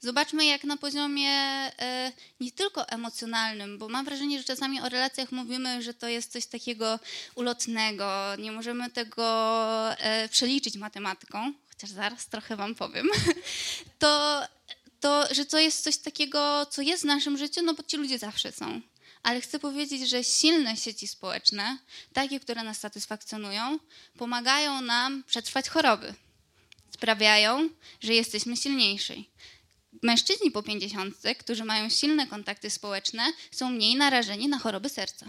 Zobaczmy, 0.00 0.44
jak 0.44 0.64
na 0.64 0.76
poziomie 0.76 1.30
e, 1.30 2.12
nie 2.40 2.52
tylko 2.52 2.88
emocjonalnym, 2.88 3.78
bo 3.78 3.88
mam 3.88 4.04
wrażenie, 4.04 4.38
że 4.38 4.44
czasami 4.44 4.80
o 4.80 4.88
relacjach 4.88 5.32
mówimy, 5.32 5.82
że 5.82 5.94
to 5.94 6.08
jest 6.08 6.32
coś 6.32 6.46
takiego 6.46 6.98
ulotnego, 7.34 8.36
nie 8.38 8.52
możemy 8.52 8.90
tego 8.90 9.24
e, 9.98 10.28
przeliczyć 10.28 10.76
matematyką, 10.76 11.52
chociaż 11.68 11.90
zaraz 11.90 12.26
trochę 12.26 12.56
Wam 12.56 12.74
powiem. 12.74 13.08
To, 13.98 14.42
to, 15.00 15.34
że 15.34 15.44
to 15.44 15.58
jest 15.58 15.84
coś 15.84 15.96
takiego, 15.96 16.66
co 16.66 16.82
jest 16.82 17.02
w 17.02 17.06
naszym 17.06 17.38
życiu, 17.38 17.62
no 17.62 17.74
bo 17.74 17.82
ci 17.82 17.96
ludzie 17.96 18.18
zawsze 18.18 18.52
są. 18.52 18.80
Ale 19.28 19.40
chcę 19.40 19.58
powiedzieć, 19.58 20.08
że 20.08 20.24
silne 20.24 20.76
sieci 20.76 21.08
społeczne, 21.08 21.78
takie, 22.12 22.40
które 22.40 22.62
nas 22.62 22.78
satysfakcjonują, 22.78 23.78
pomagają 24.18 24.80
nam 24.80 25.24
przetrwać 25.26 25.68
choroby. 25.68 26.14
Sprawiają, 26.90 27.68
że 28.00 28.14
jesteśmy 28.14 28.56
silniejsi. 28.56 29.30
Mężczyźni 30.02 30.50
po 30.50 30.62
50, 30.62 31.16
którzy 31.38 31.64
mają 31.64 31.88
silne 31.88 32.26
kontakty 32.26 32.70
społeczne, 32.70 33.32
są 33.50 33.70
mniej 33.70 33.96
narażeni 33.96 34.48
na 34.48 34.58
choroby 34.58 34.88
serca. 34.88 35.26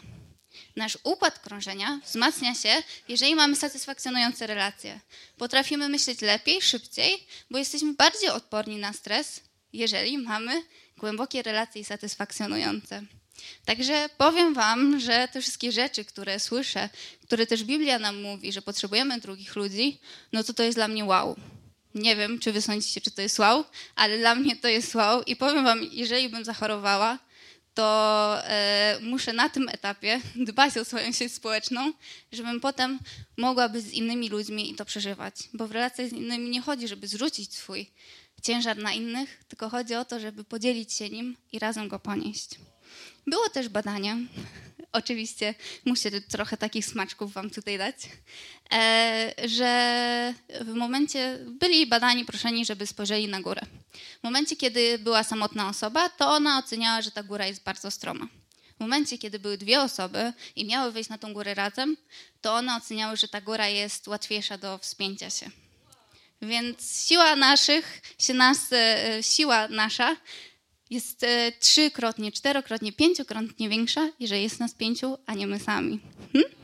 Nasz 0.76 0.98
układ 1.04 1.40
krążenia 1.40 2.00
wzmacnia 2.06 2.56
się, 2.56 2.84
jeżeli 3.08 3.36
mamy 3.36 3.56
satysfakcjonujące 3.56 4.48
relacje. 4.48 5.00
Potrafimy 5.38 5.90
myśleć 5.90 6.22
lepiej, 6.22 6.62
szybciej, 6.62 7.28
bo 7.50 7.58
jesteśmy 7.58 7.94
bardziej 7.94 8.30
odporni 8.30 8.78
na 8.78 8.94
stres, 8.94 9.42
jeżeli 9.74 10.18
mamy 10.18 10.64
głębokie 10.98 11.44
relacje 11.44 11.82
i 11.82 11.86
satysfakcjonujące. 11.86 13.19
Także 13.66 14.10
powiem 14.18 14.54
Wam, 14.54 15.00
że 15.00 15.28
te 15.34 15.42
wszystkie 15.42 15.72
rzeczy, 15.72 16.06
które 16.06 16.40
słyszę, 16.40 16.90
które 17.24 17.48
też 17.48 17.64
Biblia 17.64 18.00
nam 18.00 18.22
mówi, 18.22 18.52
że 18.52 18.62
potrzebujemy 18.62 19.20
drugich 19.20 19.56
ludzi, 19.56 20.00
no 20.34 20.44
to 20.44 20.54
to 20.54 20.64
jest 20.64 20.78
dla 20.78 20.88
mnie 20.88 21.06
wow. 21.06 21.36
Nie 21.96 22.16
wiem, 22.16 22.40
czy 22.40 22.52
wy 22.52 22.62
sądzicie, 22.62 23.02
czy 23.02 23.12
to 23.12 23.22
jest 23.22 23.40
wow, 23.40 23.66
ale 23.96 24.18
dla 24.18 24.36
mnie 24.36 24.56
to 24.56 24.68
jest 24.68 24.96
wow. 24.96 25.24
I 25.24 25.36
powiem 25.36 25.64
wam, 25.64 25.84
jeżeli 25.92 26.30
bym 26.30 26.46
zachorowała, 26.46 27.20
to 27.74 28.38
e, 28.44 29.00
muszę 29.02 29.34
na 29.34 29.50
tym 29.50 29.70
etapie 29.70 30.22
dbać 30.50 30.78
o 30.78 30.86
swoją 30.86 31.12
sieć 31.12 31.34
społeczną, 31.34 31.94
żebym 32.32 32.60
potem 32.60 33.00
mogła 33.38 33.70
być 33.70 33.86
z 33.86 33.92
innymi 33.92 34.30
ludźmi 34.30 34.72
i 34.72 34.76
to 34.76 34.86
przeżywać. 34.86 35.36
Bo 35.54 35.68
w 35.68 35.72
relacjach 35.72 36.10
z 36.10 36.14
innymi 36.14 36.50
nie 36.50 36.62
chodzi, 36.62 36.88
żeby 36.88 37.08
zrzucić 37.08 37.56
swój 37.56 37.90
ciężar 38.44 38.78
na 38.78 38.94
innych, 38.94 39.44
tylko 39.48 39.70
chodzi 39.70 39.96
o 39.96 40.06
to, 40.06 40.20
żeby 40.20 40.44
podzielić 40.44 40.94
się 40.94 41.10
nim 41.10 41.38
i 41.52 41.60
razem 41.60 41.88
go 41.88 42.00
ponieść. 42.00 42.50
Było 43.28 43.50
też 43.50 43.70
badanie, 43.70 44.18
oczywiście 44.92 45.56
muszę 45.86 46.22
trochę 46.22 46.58
takich 46.58 46.86
smaczków 46.86 47.34
wam 47.34 47.50
tutaj 47.50 47.78
dać, 47.78 47.96
e, 48.74 49.34
że 49.46 50.34
w 50.62 50.74
momencie 50.74 51.40
byli 51.46 51.88
badani 51.88 52.26
proszeni, 52.26 52.66
żeby 52.66 52.88
spojrzeli 52.88 53.28
na 53.28 53.42
górę. 53.42 53.62
W 54.20 54.24
momencie, 54.24 54.56
kiedy 54.56 55.00
była 55.00 55.24
samotna 55.24 55.70
osoba, 55.70 56.10
to 56.10 56.30
ona 56.30 56.60
oceniała, 56.60 57.02
że 57.02 57.12
ta 57.12 57.24
góra 57.24 57.46
jest 57.46 57.64
bardzo 57.64 57.92
stroma. 57.92 58.28
W 58.78 58.80
momencie, 58.80 59.18
kiedy 59.18 59.40
były 59.40 59.58
dwie 59.58 59.82
osoby 59.82 60.34
i 60.56 60.66
miały 60.66 60.92
wejść 60.92 61.10
na 61.10 61.18
tą 61.18 61.34
górę 61.34 61.54
razem, 61.54 61.98
to 62.42 62.54
one 62.54 62.76
oceniały, 62.76 63.18
że 63.18 63.28
ta 63.28 63.42
góra 63.42 63.68
jest 63.68 64.08
łatwiejsza 64.08 64.58
do 64.58 64.78
wspięcia 64.78 65.30
się. 65.30 65.50
Więc 66.42 67.08
siła 67.08 67.36
naszych, 67.36 68.02
się 68.20 68.34
nas, 68.34 68.74
e, 68.74 69.24
siła 69.24 69.68
nasza 69.68 70.16
jest 70.90 71.24
e, 71.24 71.52
trzykrotnie, 71.60 72.32
czterokrotnie, 72.32 72.94
pięciokrotnie 72.94 73.70
większa, 73.70 74.10
jeżeli 74.20 74.44
jest 74.44 74.60
nas 74.60 74.74
pięciu, 74.74 75.18
a 75.26 75.34
nie 75.34 75.48
my 75.48 75.60
sami. 75.60 76.00
Hm? 76.34 76.60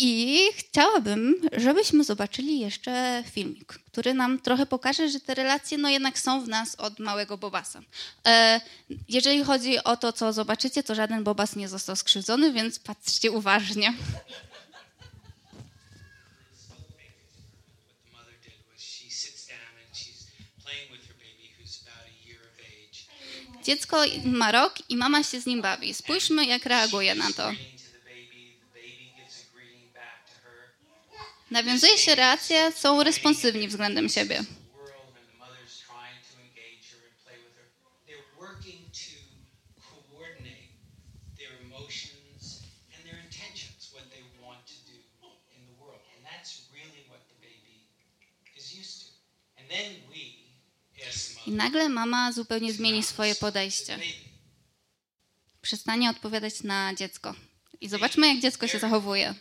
I 0.00 0.40
chciałabym, 0.56 1.34
żebyśmy 1.52 2.04
zobaczyli 2.04 2.60
jeszcze 2.60 3.24
filmik, 3.30 3.66
który 3.66 4.14
nam 4.14 4.40
trochę 4.40 4.66
pokaże, 4.66 5.08
że 5.08 5.20
te 5.20 5.34
relacje 5.34 5.78
no 5.78 5.88
jednak 5.88 6.18
są 6.18 6.44
w 6.44 6.48
nas 6.48 6.74
od 6.74 6.98
małego 6.98 7.38
Bobasa. 7.38 7.80
E, 8.26 8.60
jeżeli 9.08 9.44
chodzi 9.44 9.84
o 9.84 9.96
to, 9.96 10.12
co 10.12 10.32
zobaczycie, 10.32 10.82
to 10.82 10.94
żaden 10.94 11.24
Bobas 11.24 11.56
nie 11.56 11.68
został 11.68 11.96
skrzywdzony, 11.96 12.52
więc 12.52 12.78
patrzcie 12.78 13.30
uważnie. 13.30 13.92
what 13.92 13.96
the 18.04 18.16
mother 18.16 18.36
did 18.44 18.58
was 18.70 18.82
she 18.82 19.10
sits 19.10 19.46
down 19.46 19.74
and 19.82 19.96
she's 19.96 20.26
playing 20.64 20.88
with 20.92 21.06
her 21.08 21.16
baby 21.18 21.50
who's 21.58 21.82
about 21.82 22.06
a 22.06 22.14
year 22.28 22.40
of 22.50 22.54
age. 22.60 22.98
Dziecko 23.68 23.96
ma 24.24 24.52
rok 24.52 24.74
i 24.88 24.96
mama 24.96 25.22
się 25.22 25.40
z 25.40 25.46
nim 25.46 25.62
bawi. 25.62 25.94
Spójrzmy, 25.94 26.46
jak 26.46 26.66
reaguje 26.66 27.14
na 27.14 27.32
to. 27.32 27.52
Nawiązuje 31.50 31.98
się 31.98 32.14
relacje, 32.14 32.72
są 32.72 33.02
responsywni 33.02 33.68
względem 33.68 34.08
siebie. 34.08 34.36
World 34.36 35.16
and 35.20 35.26
the 35.32 35.38
mother's 35.38 35.76
trying 35.88 36.20
to 36.30 36.34
engage 36.46 36.84
her 36.92 37.00
and 37.08 37.16
play 37.24 37.36
with 37.44 37.54
her. 37.60 37.66
They're 38.06 38.30
working 38.40 38.80
to 39.04 39.16
coordinate 39.88 40.72
their 41.38 41.52
emotions 41.66 42.62
and 42.94 43.00
their 43.06 43.20
intentions, 43.26 43.92
what 43.94 44.04
they 44.14 44.22
want 44.44 44.60
to 44.66 44.76
do 44.92 44.96
in 45.56 45.60
the 45.68 45.76
world. 45.82 46.00
And 46.16 46.20
that's 46.30 46.50
really 46.72 47.02
what 47.10 47.20
the 47.32 47.38
baby 47.48 47.76
is 48.56 48.66
used 48.80 48.96
to. 49.02 49.08
And 49.58 49.64
then 49.68 49.88
we 50.12 50.22
ask 51.06 51.34
the 51.34 51.37
I 51.48 51.52
nagle 51.52 51.88
mama 51.88 52.32
zupełnie 52.32 52.72
zmieni 52.72 53.02
swoje 53.02 53.34
podejście. 53.34 53.98
Przestanie 55.62 56.10
odpowiadać 56.10 56.62
na 56.62 56.94
dziecko. 56.94 57.34
I 57.80 57.88
zobaczmy, 57.88 58.28
jak 58.28 58.40
dziecko 58.40 58.68
się 58.68 58.78
zachowuje. 58.78 59.34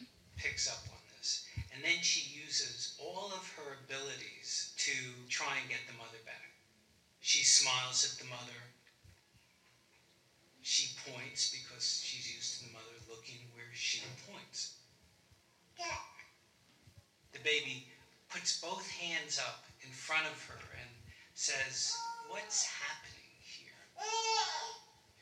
The 17.33 17.39
baby 17.43 17.85
puts 18.29 18.61
both 18.61 18.87
hands 18.89 19.39
up 19.39 19.59
in 19.85 19.91
front 19.93 20.25
of 20.27 20.47
her 20.47 20.59
and 20.81 20.96
says, 21.37 21.95
What's 22.29 22.65
happening 22.65 23.37
here? 23.39 23.77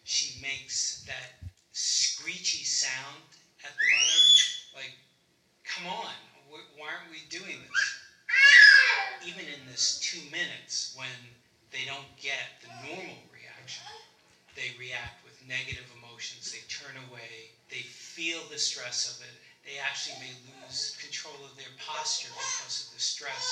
She 0.05 0.41
makes 0.41 1.03
that 1.03 1.43
screechy 1.73 2.63
sound 2.63 3.19
at 3.59 3.75
the 3.75 3.87
mother, 3.91 4.79
like, 4.79 4.95
come 5.65 5.91
on, 5.91 6.15
why 6.49 6.87
aren't 6.87 7.11
we 7.11 7.19
doing 7.29 7.59
this? 7.59 7.83
Even 9.27 9.43
in 9.43 9.67
this 9.67 9.99
two 9.99 10.23
minutes 10.31 10.95
when 10.95 11.19
they 11.71 11.83
don't 11.85 12.15
get 12.15 12.63
the 12.63 12.71
normal 12.87 13.19
reaction, 13.27 13.83
they 14.55 14.71
react 14.79 15.19
with 15.25 15.43
negative 15.45 15.91
emotions, 15.99 16.49
they 16.49 16.63
turn 16.71 16.95
away, 17.11 17.51
they 17.69 17.83
feel 17.83 18.39
the 18.49 18.57
stress 18.57 19.11
of 19.11 19.21
it, 19.21 19.35
they 19.65 19.77
actually 19.89 20.17
may 20.25 20.33
lose 20.47 20.95
control 21.01 21.37
of 21.47 21.51
their 21.57 21.73
posture 21.87 22.29
because 22.29 22.75
of 22.83 22.87
the 22.95 23.01
stress 23.13 23.45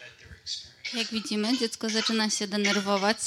that 0.00 0.12
they're 0.18 0.36
experiencing. 0.42 0.94
Jak 0.94 1.06
widzimy, 1.10 1.58
dziecko 1.58 1.88
zaczyna 1.90 2.30
się 2.30 2.46
denerwować. 2.46 3.18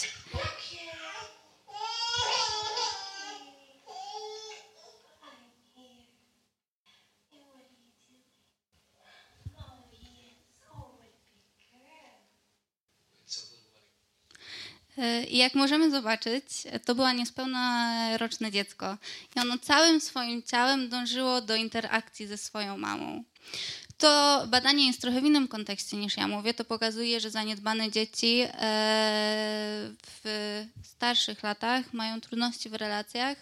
It's 13.26 13.38
a 13.38 13.46
little 13.52 13.70
like 13.76 13.86
E, 14.89 14.89
I 15.30 15.38
jak 15.38 15.56
możemy 15.56 15.92
zobaczyć, 15.92 16.46
to 16.86 16.96
była 16.96 17.14
niespełna 17.14 18.18
roczne 18.18 18.52
dziecko. 18.52 18.98
I 19.36 19.40
ono 19.40 19.58
całym 19.58 20.02
swoim 20.02 20.44
ciałem 20.44 20.90
dążyło 20.90 21.42
do 21.42 21.56
interakcji 21.56 22.28
ze 22.28 22.38
swoją 22.38 22.78
mamą. 22.78 23.24
To 23.98 24.44
badanie 24.48 24.88
jest 24.88 25.02
trochę 25.02 25.22
w 25.22 25.26
innym 25.26 25.48
kontekście 25.48 25.98
niż 25.98 26.18
ja 26.18 26.28
mówię. 26.28 26.54
To 26.54 26.66
pokazuje, 26.66 27.20
że 27.20 27.32
zaniedbane 27.32 27.92
dzieci 27.92 28.42
e, 28.42 28.50
w 30.24 30.66
starszych 30.84 31.44
latach 31.44 31.94
mają 31.94 32.22
trudności 32.22 32.70
w 32.70 32.74
relacjach 32.74 33.38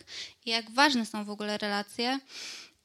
i 0.46 0.50
jak 0.50 0.72
ważne 0.72 1.06
są 1.06 1.26
w 1.26 1.30
ogóle 1.30 1.58
relacje 1.58 2.20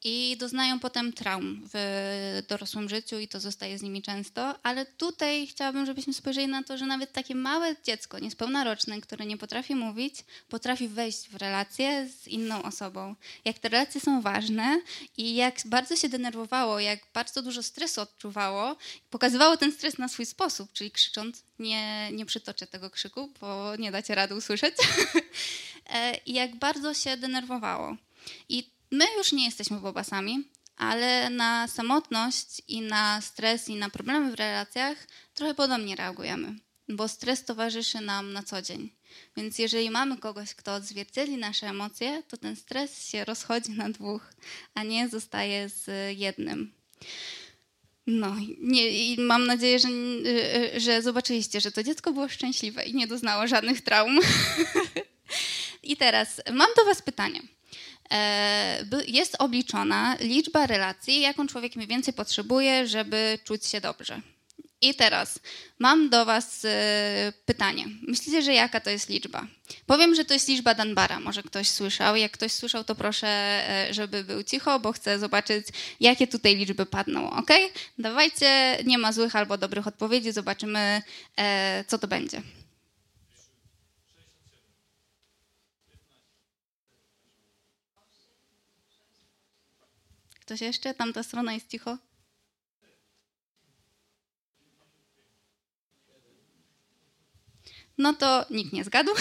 i 0.05 0.37
doznają 0.41 0.81
potem 0.81 1.13
traum 1.13 1.69
w 1.73 2.43
dorosłym 2.49 2.89
życiu 2.89 3.19
i 3.19 3.29
to 3.29 3.41
zostaje 3.41 3.79
z 3.79 3.83
nimi 3.83 4.03
często. 4.03 4.55
Ale 4.63 4.87
tutaj 4.87 5.47
chciałabym, 5.47 5.87
żebyśmy 5.87 6.15
spojrzeli 6.15 6.49
na 6.49 6.63
to, 6.63 6.79
że 6.79 6.87
nawet 6.87 7.13
takie 7.13 7.35
małe 7.35 7.77
dziecko, 7.85 8.19
niespełna 8.19 8.65
roczne, 8.65 9.01
które 9.01 9.27
nie 9.27 9.39
potrafi 9.39 9.75
mówić, 9.75 10.15
potrafi 10.49 10.89
wejść 10.89 11.29
w 11.29 11.37
relację 11.37 12.09
z 12.23 12.29
inną 12.29 12.63
osobą. 12.63 13.15
Jak 13.45 13.59
te 13.59 13.69
relacje 13.69 14.01
są 14.01 14.21
ważne 14.21 14.81
i 15.17 15.35
jak 15.35 15.55
bardzo 15.65 15.97
się 15.97 16.09
denerwowało, 16.09 16.81
jak 16.81 16.99
bardzo 17.15 17.43
dużo 17.43 17.63
stresu 17.63 18.01
odczuwało, 18.01 18.77
pokazywało 19.11 19.57
ten 19.57 19.73
stres 19.73 19.99
na 19.99 20.09
swój 20.09 20.27
sposób, 20.27 20.73
czyli 20.73 20.91
krzycząc, 20.91 21.43
nie, 21.59 22.13
nie 22.13 22.27
przytoczę 22.27 22.67
tego 22.67 22.91
krzyku, 22.91 23.33
bo 23.41 23.77
nie 23.77 23.93
dacie 23.93 24.15
rady 24.15 24.35
usłyszeć, 24.35 24.75
E, 25.93 26.21
jak 26.27 26.57
bardzo 26.57 26.95
się 26.95 27.17
denerwowało. 27.17 27.97
I 28.49 28.71
my 28.93 29.05
już 29.19 29.33
nie 29.33 29.45
jesteśmy 29.45 29.81
bobasami, 29.81 30.49
ale 30.77 31.31
na 31.31 31.69
samotność 31.69 32.63
i 32.69 32.81
na 32.81 33.21
stres 33.21 33.69
i 33.69 33.77
na 33.77 33.91
problemy 33.91 34.33
w 34.33 34.35
relacjach 34.35 35.07
trochę 35.35 35.55
podobnie 35.55 35.97
reagujemy, 35.97 36.55
bo 36.89 37.09
stres 37.09 37.45
towarzyszy 37.45 38.01
nam 38.01 38.33
na 38.33 38.43
co 38.43 38.63
dzień. 38.63 38.91
Więc 39.37 39.59
jeżeli 39.59 39.91
mamy 39.91 40.19
kogoś, 40.19 40.55
kto 40.55 40.75
odzwierciedli 40.75 41.37
nasze 41.37 41.67
emocje, 41.67 42.23
to 42.29 42.37
ten 42.37 42.57
stres 42.57 43.09
się 43.09 43.25
rozchodzi 43.25 43.71
na 43.71 43.91
dwóch, 43.91 44.33
a 44.75 44.83
nie 44.83 45.09
zostaje 45.09 45.69
z 45.69 45.89
jednym. 46.19 46.73
No, 48.07 48.37
nie, 48.61 49.13
i 49.13 49.21
mam 49.21 49.47
nadzieję, 49.47 49.79
że, 49.79 49.89
że 50.81 51.03
zobaczyliście, 51.03 51.61
że 51.61 51.73
to 51.73 51.83
dziecko 51.83 52.13
było 52.13 52.29
szczęśliwe 52.29 52.85
i 52.85 52.95
nie 52.95 53.07
doznało 53.07 53.47
żadnych 53.47 53.81
traum. 53.81 54.19
I 55.83 55.97
teraz 55.97 56.41
mam 56.53 56.69
do 56.77 56.85
Was 56.85 57.03
pytanie. 57.03 57.41
E, 58.11 58.85
Jest 59.07 59.37
obliczona 59.39 60.17
liczba 60.21 60.67
relacji, 60.67 61.21
jaką 61.21 61.47
człowiek 61.47 61.77
mniej 61.77 61.89
więcej 61.89 62.15
potrzebuje, 62.15 62.87
żeby 62.87 63.39
czuć 63.45 63.67
się 63.67 63.81
dobrze. 63.81 64.21
I 64.83 64.95
teraz 64.95 65.39
mam 65.79 66.09
do 66.11 66.25
Was 66.25 66.65
e, 66.65 67.33
pytanie. 67.47 67.85
Myślicie, 68.09 68.43
że 68.43 68.55
jaka 68.55 68.81
to 68.81 68.91
jest 68.91 69.09
liczba? 69.09 69.47
Powiem, 69.87 70.15
że 70.15 70.25
to 70.25 70.35
jest 70.35 70.49
liczba 70.49 70.75
Danbara. 70.75 71.21
Może 71.21 71.43
ktoś 71.43 71.69
słyszał. 71.69 72.17
Jak 72.17 72.33
ktoś 72.33 72.53
słyszał, 72.53 72.85
to 72.85 72.95
proszę, 72.95 73.29
e, 73.29 73.95
żeby 73.95 74.25
był 74.25 74.43
cicho, 74.43 74.81
bo 74.81 74.93
chcę 74.93 75.19
zobaczyć, 75.19 75.67
jakie 76.01 76.27
tutaj 76.27 76.57
liczby 76.57 76.87
padną. 76.87 77.31
Ok? 77.31 77.51
Dawajcie, 77.99 78.79
nie 78.85 78.99
ma 78.99 79.13
złych 79.13 79.37
albo 79.37 79.59
dobrych 79.59 79.87
odpowiedzi, 79.87 80.33
zobaczymy, 80.33 81.03
co 81.87 81.99
to 81.99 82.09
będzie. 82.09 82.43
Ktoś 90.53 90.61
jeszcze? 90.61 90.95
Tamta 90.95 91.23
strona 91.23 91.55
jest 91.55 91.69
cicho. 91.69 91.99
No 97.99 98.13
to 98.13 98.47
nikt 98.51 98.73
nie 98.73 98.85
zgadł. 98.85 99.13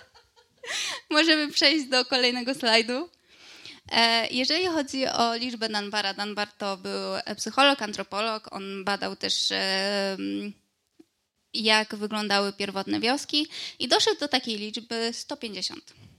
Możemy 1.10 1.52
przejść 1.52 1.86
do 1.86 2.04
kolejnego 2.04 2.54
slajdu. 2.54 3.10
E, 3.90 4.28
Jeżeli 4.30 4.66
chodzi 4.66 5.06
o 5.06 5.36
liczbę 5.36 5.68
Danbara, 5.68 6.14
Danbar 6.14 6.52
to 6.52 6.76
był 6.76 7.34
psycholog, 7.36 7.82
antropolog. 7.82 8.52
On 8.52 8.84
badał 8.84 9.16
też, 9.16 9.50
e, 9.50 10.16
jak 11.54 11.94
wyglądały 11.94 12.52
pierwotne 12.52 13.00
wioski 13.00 13.46
i 13.78 13.88
doszedł 13.88 14.20
do 14.20 14.28
takiej 14.28 14.56
liczby 14.58 15.10
150. 15.12 16.11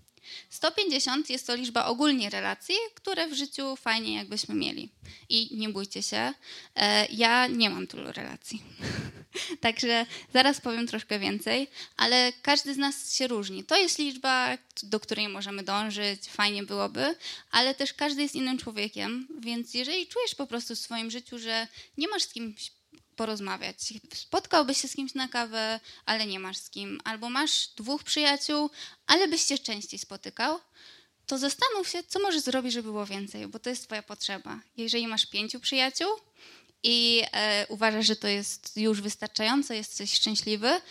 150 0.50 1.30
jest 1.30 1.48
to 1.48 1.56
liczba 1.56 1.86
ogólnie 1.86 2.30
relacji, 2.30 2.76
które 2.96 3.28
w 3.28 3.34
życiu 3.34 3.76
fajnie 3.76 4.16
jakbyśmy 4.16 4.56
mieli. 4.56 4.90
I 5.30 5.58
nie 5.58 5.70
bójcie 5.70 6.04
się, 6.04 6.34
e, 6.76 7.06
ja 7.06 7.48
nie 7.48 7.70
mam 7.70 7.88
tylu 7.88 8.12
relacji. 8.12 8.64
Także 9.62 10.06
zaraz 10.34 10.62
powiem 10.62 10.88
troszkę 10.88 11.20
więcej, 11.20 11.68
ale 11.98 12.34
każdy 12.42 12.74
z 12.74 12.78
nas 12.78 13.16
się 13.16 13.28
różni. 13.28 13.64
To 13.64 13.78
jest 13.78 14.00
liczba, 14.00 14.58
do 14.84 15.00
której 15.00 15.30
możemy 15.30 15.64
dążyć, 15.64 16.30
fajnie 16.30 16.64
byłoby, 16.64 17.16
ale 17.52 17.76
też 17.76 17.94
każdy 17.94 18.22
jest 18.22 18.36
innym 18.36 18.58
człowiekiem, 18.58 19.28
więc 19.40 19.74
jeżeli 19.74 20.08
czujesz 20.08 20.36
po 20.36 20.48
prostu 20.48 20.76
w 20.76 20.80
swoim 20.80 21.12
życiu, 21.12 21.40
że 21.40 21.68
nie 21.98 22.08
masz 22.08 22.24
z 22.24 22.34
kimś 22.34 22.72
porozmawiać. 23.16 23.78
Spotkałbyś 24.14 24.82
się 24.82 24.88
z 24.88 24.96
kimś 24.96 25.14
na 25.14 25.28
kawę, 25.28 25.80
ale 26.06 26.26
nie 26.26 26.40
masz 26.40 26.58
z 26.58 26.70
kim, 26.70 27.02
albo 27.04 27.30
masz 27.30 27.68
dwóch 27.68 28.04
przyjaciół, 28.04 28.70
ale 29.08 29.28
byś 29.28 29.42
się 29.42 29.58
częściej 29.58 30.00
spotykał, 30.00 30.60
to 31.26 31.38
zastanów 31.38 31.90
się, 31.90 32.04
co 32.04 32.20
możesz 32.20 32.42
zrobić, 32.42 32.74
żeby 32.74 32.92
było 32.92 33.06
więcej, 33.06 33.48
bo 33.48 33.60
to 33.60 33.70
jest 33.70 33.86
Twoja 33.86 34.04
potrzeba. 34.04 34.60
Jeżeli 34.78 35.08
masz 35.08 35.26
pięciu 35.26 35.60
przyjaciół 35.60 36.10
i 36.84 37.24
e, 37.34 37.66
uważasz, 37.70 38.06
że 38.06 38.16
to 38.16 38.28
jest 38.28 38.78
już 38.78 39.02
wystarczająco, 39.02 39.74
jesteś 39.74 40.14
szczęśliwy, 40.14 40.82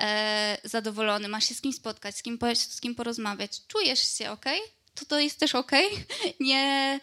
e, 0.00 0.58
zadowolony, 0.64 1.28
masz 1.28 1.48
się 1.48 1.54
z 1.54 1.60
kim 1.60 1.72
spotkać, 1.72 2.16
z 2.16 2.22
kim, 2.22 2.38
po, 2.38 2.46
z 2.56 2.80
kim 2.80 2.94
porozmawiać, 2.94 3.60
czujesz 3.68 4.18
się 4.18 4.30
ok, 4.30 4.44
to 4.94 5.04
to 5.04 5.20
jest 5.20 5.38
też 5.38 5.54
ok. 5.54 5.72
Nie, 6.40 7.00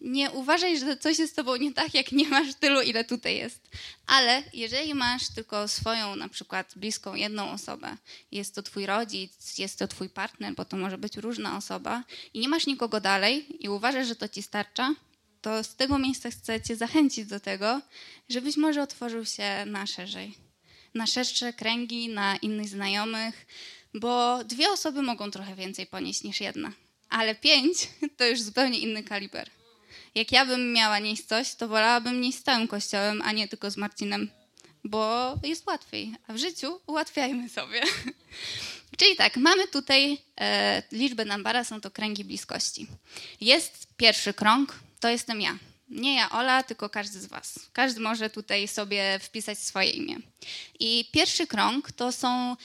nie 0.00 0.30
uważaj, 0.30 0.78
że 0.78 0.96
coś 0.96 1.18
jest 1.18 1.32
z 1.32 1.36
tobą 1.36 1.56
nie 1.56 1.72
tak, 1.74 1.94
jak 1.94 2.12
nie 2.12 2.28
masz 2.28 2.54
tylu, 2.54 2.80
ile 2.80 3.04
tutaj 3.04 3.36
jest. 3.36 3.70
Ale 4.06 4.42
jeżeli 4.52 4.94
masz 4.94 5.28
tylko 5.34 5.68
swoją, 5.68 6.16
na 6.16 6.28
przykład 6.28 6.72
bliską 6.76 7.14
jedną 7.14 7.50
osobę, 7.50 7.96
jest 8.32 8.54
to 8.54 8.62
twój 8.62 8.86
rodzic, 8.86 9.58
jest 9.58 9.78
to 9.78 9.88
twój 9.88 10.08
partner, 10.08 10.54
bo 10.54 10.64
to 10.64 10.76
może 10.76 10.98
być 10.98 11.16
różna 11.16 11.56
osoba, 11.56 12.04
i 12.34 12.40
nie 12.40 12.48
masz 12.48 12.66
nikogo 12.66 13.00
dalej 13.00 13.64
i 13.64 13.68
uważasz, 13.68 14.08
że 14.08 14.16
to 14.16 14.28
ci 14.28 14.42
starcza, 14.42 14.94
to 15.42 15.64
z 15.64 15.76
tego 15.76 15.98
miejsca 15.98 16.30
chcę 16.30 16.60
cię 16.60 16.76
zachęcić 16.76 17.26
do 17.26 17.40
tego, 17.40 17.80
żebyś 18.28 18.56
może 18.56 18.82
otworzył 18.82 19.24
się 19.24 19.64
na 19.66 19.86
szerzej. 19.86 20.34
Na 20.94 21.06
szersze 21.06 21.52
kręgi, 21.52 22.08
na 22.08 22.36
innych 22.36 22.68
znajomych, 22.68 23.46
bo 23.94 24.44
dwie 24.44 24.70
osoby 24.70 25.02
mogą 25.02 25.30
trochę 25.30 25.54
więcej 25.54 25.86
ponieść 25.86 26.22
niż 26.22 26.40
jedna, 26.40 26.72
ale 27.12 27.34
pięć 27.34 27.88
to 28.16 28.26
już 28.26 28.40
zupełnie 28.40 28.78
inny 28.78 29.02
kaliber. 29.02 29.50
Jak 30.14 30.32
ja 30.32 30.46
bym 30.46 30.72
miała 30.72 30.98
nieść 30.98 31.24
coś, 31.24 31.54
to 31.54 31.68
wolałabym 31.68 32.20
nieść 32.20 32.38
z 32.38 32.42
całym 32.42 32.68
kościołem, 32.68 33.22
a 33.22 33.32
nie 33.32 33.48
tylko 33.48 33.70
z 33.70 33.76
Marcinem, 33.76 34.30
bo 34.84 35.34
jest 35.42 35.66
łatwiej. 35.66 36.14
A 36.28 36.32
w 36.32 36.36
życiu 36.36 36.80
ułatwiajmy 36.86 37.48
sobie. 37.48 37.80
Czyli 38.98 39.16
tak, 39.16 39.36
mamy 39.36 39.68
tutaj 39.68 40.18
e, 40.40 40.82
liczbę 40.92 41.24
Nambara, 41.24 41.64
są 41.64 41.80
to 41.80 41.90
kręgi 41.90 42.24
bliskości. 42.24 42.86
Jest 43.40 43.86
pierwszy 43.96 44.34
krąg, 44.34 44.80
to 45.00 45.08
jestem 45.08 45.40
ja. 45.40 45.58
Nie 45.88 46.14
ja, 46.14 46.30
Ola, 46.30 46.62
tylko 46.62 46.88
każdy 46.88 47.20
z 47.20 47.26
Was. 47.26 47.58
Każdy 47.72 48.00
może 48.00 48.30
tutaj 48.30 48.68
sobie 48.68 49.18
wpisać 49.22 49.58
swoje 49.58 49.90
imię. 49.90 50.16
I 50.80 51.04
pierwszy 51.12 51.46
krąg 51.46 51.92
to 51.92 52.12
są 52.12 52.56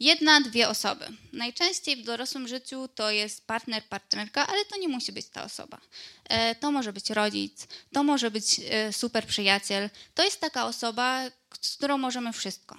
jedna, 0.00 0.40
dwie 0.40 0.68
osoby. 0.68 1.04
Najczęściej 1.32 1.96
w 1.96 2.04
dorosłym 2.04 2.48
życiu 2.48 2.88
to 2.94 3.10
jest 3.10 3.46
partner, 3.46 3.82
partnerka, 3.84 4.46
ale 4.46 4.64
to 4.64 4.78
nie 4.78 4.88
musi 4.88 5.12
być 5.12 5.26
ta 5.26 5.44
osoba. 5.44 5.80
E, 6.28 6.54
To 6.54 6.72
może 6.72 6.92
być 6.92 7.10
rodzic, 7.10 7.66
to 7.92 8.02
może 8.02 8.30
być 8.30 8.60
e, 8.70 8.92
super 8.92 9.26
przyjaciel. 9.26 9.90
To 10.14 10.24
jest 10.24 10.40
taka 10.40 10.66
osoba, 10.66 11.22
z 11.60 11.76
którą 11.76 11.98
możemy 11.98 12.32
wszystko. 12.32 12.76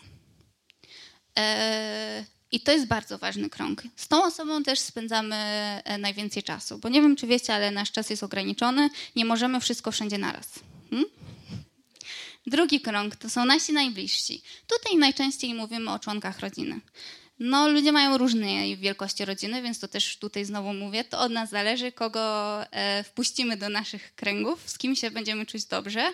E, 1.37 2.25
I 2.51 2.59
to 2.59 2.71
jest 2.71 2.85
bardzo 2.85 3.17
ważny 3.17 3.49
krąg. 3.49 3.83
Z 3.95 4.07
tą 4.07 4.23
osobą 4.23 4.63
też 4.63 4.79
spędzamy 4.79 5.35
najwięcej 5.99 6.43
czasu, 6.43 6.77
bo 6.77 6.89
nie 6.89 7.01
wiem, 7.01 7.15
czy 7.15 7.27
wiecie, 7.27 7.53
ale 7.55 7.71
nasz 7.71 7.91
czas 7.91 8.09
jest 8.09 8.23
ograniczony. 8.23 8.89
Nie 9.15 9.25
możemy 9.25 9.59
wszystko 9.61 9.91
wszędzie 9.91 10.17
naraz. 10.17 10.47
Hmm? 10.89 11.09
Drugi 12.47 12.81
krąg 12.81 13.15
to 13.15 13.29
są 13.29 13.45
nasi 13.45 13.73
najbliżsi. 13.73 14.41
Tutaj 14.67 14.97
najczęściej 14.97 15.53
mówimy 15.53 15.91
o 15.91 15.99
członkach 15.99 16.39
rodziny. 16.39 16.79
No, 17.39 17.67
ludzie 17.67 17.91
mają 17.91 18.17
różne 18.17 18.75
wielkości 18.75 19.25
rodziny, 19.25 19.61
więc 19.61 19.79
to 19.79 19.87
też 19.87 20.17
tutaj 20.17 20.45
znowu 20.45 20.73
mówię. 20.73 21.03
To 21.03 21.19
od 21.19 21.31
nas 21.31 21.49
zależy, 21.49 21.91
kogo 21.91 22.63
e, 22.71 23.03
wpuścimy 23.03 23.57
do 23.57 23.69
naszych 23.69 24.15
kręgów, 24.15 24.69
z 24.69 24.77
kim 24.77 24.95
się 24.95 25.11
będziemy 25.11 25.45
czuć 25.45 25.65
dobrze. 25.65 26.13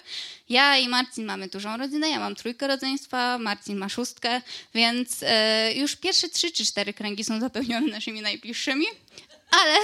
Ja 0.49 0.77
i 0.77 0.87
Marcin 0.87 1.25
mamy 1.25 1.47
dużą 1.47 1.77
rodzinę, 1.77 2.09
ja 2.09 2.19
mam 2.19 2.35
trójkę 2.35 2.67
rodzeństwa, 2.67 3.37
Marcin 3.37 3.77
ma 3.77 3.89
szóstkę, 3.89 4.41
więc 4.73 5.23
e, 5.23 5.73
już 5.73 5.95
pierwsze 5.95 6.29
trzy 6.29 6.51
czy 6.51 6.65
cztery 6.65 6.93
kręgi 6.93 7.23
są 7.23 7.39
zapełnione 7.39 7.87
naszymi 7.87 8.21
najbliższymi. 8.21 8.85
Ale 9.61 9.79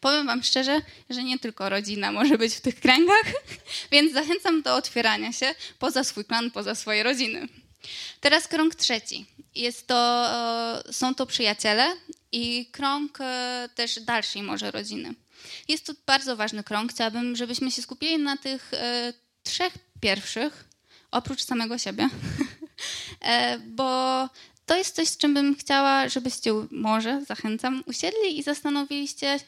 powiem 0.00 0.26
Wam 0.26 0.42
szczerze, 0.42 0.80
że 1.10 1.24
nie 1.24 1.38
tylko 1.38 1.68
rodzina 1.68 2.12
może 2.12 2.38
być 2.38 2.54
w 2.54 2.60
tych 2.60 2.80
kręgach, 2.80 3.24
więc 3.92 4.12
zachęcam 4.12 4.62
do 4.62 4.74
otwierania 4.74 5.32
się 5.32 5.54
poza 5.78 6.04
swój 6.04 6.24
klan, 6.24 6.50
poza 6.50 6.74
swoje 6.74 7.02
rodziny. 7.02 7.48
Teraz 8.20 8.48
krąg 8.48 8.74
trzeci. 8.74 9.26
Jest 9.54 9.86
to, 9.86 10.26
e, 10.88 10.92
są 10.92 11.14
to 11.14 11.26
przyjaciele 11.26 11.96
i 12.32 12.66
krąg 12.72 13.18
e, 13.20 13.68
też 13.74 14.00
dalszej 14.00 14.42
może 14.42 14.70
rodziny. 14.70 15.14
Jest 15.68 15.86
to 15.86 15.92
bardzo 16.06 16.36
ważny 16.36 16.64
krąg. 16.64 16.92
Chciałabym, 16.92 17.36
żebyśmy 17.36 17.70
się 17.70 17.82
skupili 17.82 18.18
na 18.18 18.36
tych 18.36 18.74
e, 18.74 19.12
trzech 19.42 19.74
pierwszych, 20.00 20.64
oprócz 21.10 21.44
samego 21.44 21.78
siebie, 21.78 22.08
bo 23.76 24.28
to 24.70 24.76
jest 24.76 24.96
coś, 24.96 25.08
z 25.08 25.16
czym 25.16 25.34
bym 25.34 25.56
chciała, 25.56 26.08
żebyście 26.08 26.52
może, 26.70 27.24
zachęcam, 27.24 27.82
usiedli 27.86 28.38
i 28.38 28.42
zastanowiliście, 28.42 29.40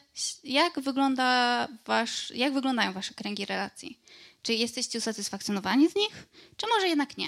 jak, 0.43 0.79
wygląda 0.79 1.67
wasz, 1.85 2.31
jak 2.31 2.53
wyglądają 2.53 2.93
wasze 2.93 3.13
kręgi 3.13 3.45
relacji. 3.45 3.99
Czy 4.41 4.53
jesteście 4.53 4.99
usatysfakcjonowani 4.99 5.89
z 5.89 5.95
nich, 5.95 6.27
czy 6.57 6.67
może 6.67 6.87
jednak 6.87 7.17
nie? 7.17 7.27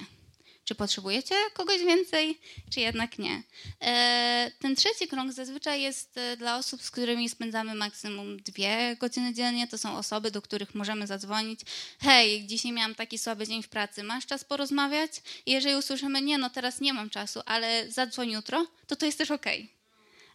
Czy 0.66 0.76
potrzebujecie 0.76 1.36
kogoś 1.54 1.80
więcej, 1.80 2.40
czy 2.74 2.80
jednak 2.80 3.20
nie? 3.20 3.44
E, 3.82 4.52
ten 4.60 4.76
trzeci 4.76 5.08
krąg 5.08 5.32
zazwyczaj 5.32 5.82
jest 5.82 6.18
e, 6.18 6.38
dla 6.38 6.58
osób, 6.58 6.82
z 6.82 6.92
którymi 6.92 7.30
spędzamy 7.30 7.76
maksimum 7.76 8.38
dwie 8.38 8.96
godziny 9.00 9.34
dziennie. 9.34 9.68
To 9.68 9.78
są 9.78 9.98
osoby, 9.98 10.32
do 10.32 10.42
których 10.42 10.76
możemy 10.76 11.08
zadzwonić. 11.08 11.60
Hej, 12.00 12.48
dzisiaj 12.48 12.72
miałam 12.72 12.96
taki 12.96 13.18
słaby 13.18 13.48
dzień 13.48 13.64
w 13.64 13.70
pracy, 13.70 14.04
masz 14.04 14.26
czas 14.26 14.44
porozmawiać? 14.44 15.12
I 15.46 15.52
jeżeli 15.52 15.76
usłyszymy, 15.76 16.22
nie, 16.22 16.38
no 16.38 16.50
teraz 16.50 16.82
nie 16.82 16.94
mam 16.94 17.10
czasu, 17.10 17.42
ale 17.46 17.92
zadzwoń 17.92 18.32
jutro, 18.32 18.68
to 18.88 18.96
to 18.96 19.06
jest 19.06 19.18
też. 19.18 19.32
Okay. 19.32 19.68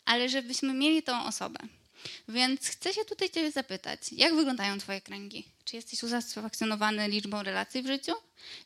Ale 0.04 0.28
żebyśmy 0.28 0.74
mieli 0.74 1.02
tą 1.02 1.24
osobę. 1.24 1.58
Więc 2.28 2.66
chcę 2.66 2.94
się 2.94 3.04
tutaj 3.04 3.30
Ciebie 3.30 3.50
zapytać, 3.50 4.00
jak 4.12 4.34
wyglądają 4.34 4.78
Twoje 4.78 5.00
kręgi? 5.00 5.44
Czy 5.64 5.76
jesteś 5.76 6.02
usatysfakcjonowany 6.02 7.08
liczbą 7.08 7.42
relacji 7.42 7.82
w 7.82 7.86
życiu? 7.86 8.12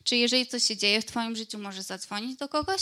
Czy 0.03 0.15
jeżeli 0.15 0.47
coś 0.47 0.63
się 0.63 0.77
dzieje 0.77 1.01
w 1.01 1.05
Twoim 1.05 1.35
życiu, 1.35 1.59
możesz 1.59 1.83
zadzwonić 1.83 2.37
do 2.37 2.49
kogoś? 2.49 2.81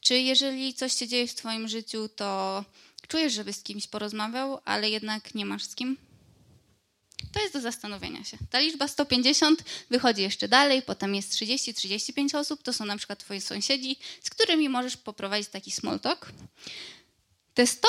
Czy 0.00 0.18
jeżeli 0.18 0.74
coś 0.74 0.96
się 0.96 1.08
dzieje 1.08 1.28
w 1.28 1.34
Twoim 1.34 1.68
życiu, 1.68 2.08
to 2.08 2.64
czujesz, 3.08 3.32
żeby 3.32 3.52
z 3.52 3.62
kimś 3.62 3.86
porozmawiał, 3.86 4.60
ale 4.64 4.90
jednak 4.90 5.34
nie 5.34 5.46
masz 5.46 5.64
z 5.64 5.74
kim? 5.74 5.96
To 7.32 7.40
jest 7.40 7.54
do 7.54 7.60
zastanowienia 7.60 8.24
się. 8.24 8.36
Ta 8.50 8.60
liczba 8.60 8.88
150 8.88 9.64
wychodzi 9.90 10.22
jeszcze 10.22 10.48
dalej, 10.48 10.82
potem 10.82 11.14
jest 11.14 11.32
30-35 11.32 12.38
osób, 12.38 12.62
to 12.62 12.72
są 12.72 12.84
na 12.84 12.96
przykład 12.96 13.18
twoi 13.18 13.40
sąsiedzi, 13.40 13.98
z 14.22 14.30
którymi 14.30 14.68
możesz 14.68 14.96
poprowadzić 14.96 15.48
taki 15.48 15.70
small 15.70 16.00
talk. 16.00 16.32
Te 17.54 17.66
100 17.66 17.88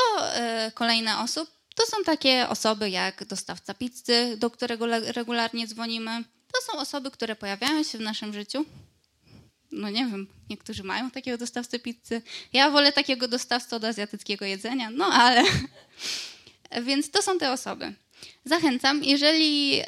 y, 0.67 0.71
kolejne 0.71 1.19
osób 1.19 1.54
to 1.75 1.85
są 1.85 2.03
takie 2.03 2.49
osoby 2.49 2.89
jak 2.89 3.25
dostawca 3.25 3.73
pizzy, 3.73 4.37
do 4.37 4.49
którego 4.49 4.85
regularnie 5.11 5.67
dzwonimy. 5.67 6.23
To 6.53 6.71
są 6.71 6.79
osoby, 6.79 7.11
które 7.11 7.35
pojawiają 7.35 7.83
się 7.83 7.97
w 7.97 8.01
naszym 8.01 8.33
życiu. 8.33 8.65
No 9.71 9.89
nie 9.89 10.05
wiem, 10.05 10.27
niektórzy 10.49 10.83
mają 10.83 11.11
takiego 11.11 11.37
dostawcę 11.37 11.79
pizzy. 11.79 12.21
Ja 12.53 12.71
wolę 12.71 12.91
takiego 12.91 13.27
dostawcę 13.27 13.75
od 13.75 13.83
azjatyckiego 13.83 14.45
jedzenia, 14.45 14.89
no 14.89 15.05
ale. 15.05 15.43
Więc 16.87 17.11
to 17.11 17.21
są 17.21 17.37
te 17.37 17.51
osoby. 17.51 17.93
Zachęcam, 18.45 19.03
jeżeli 19.03 19.81
y, 19.81 19.85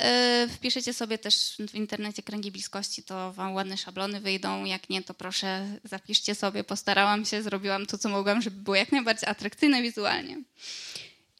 wpiszecie 0.50 0.93
sobie 0.93 1.17
też 1.17 1.56
w 1.69 1.76
internecie 1.76 2.23
kręgi 2.23 2.52
bliskości, 2.52 3.04
to 3.04 3.34
wam 3.34 3.54
ładne 3.54 3.78
szablony 3.78 4.21
wyjdą. 4.21 4.65
Jak 4.65 4.89
nie, 4.89 5.04
to 5.04 5.13
proszę 5.13 5.67
zapiszcie 5.84 6.36
sobie. 6.36 6.63
Postarałam 6.63 7.26
się, 7.26 7.41
zrobiłam 7.41 7.86
to, 7.86 7.97
co 7.97 8.10
mogłam, 8.10 8.41
żeby 8.41 8.62
było 8.62 8.76
jak 8.76 8.91
najbardziej 8.91 9.30
atrakcyjne 9.30 9.82
wizualnie. 9.82 10.38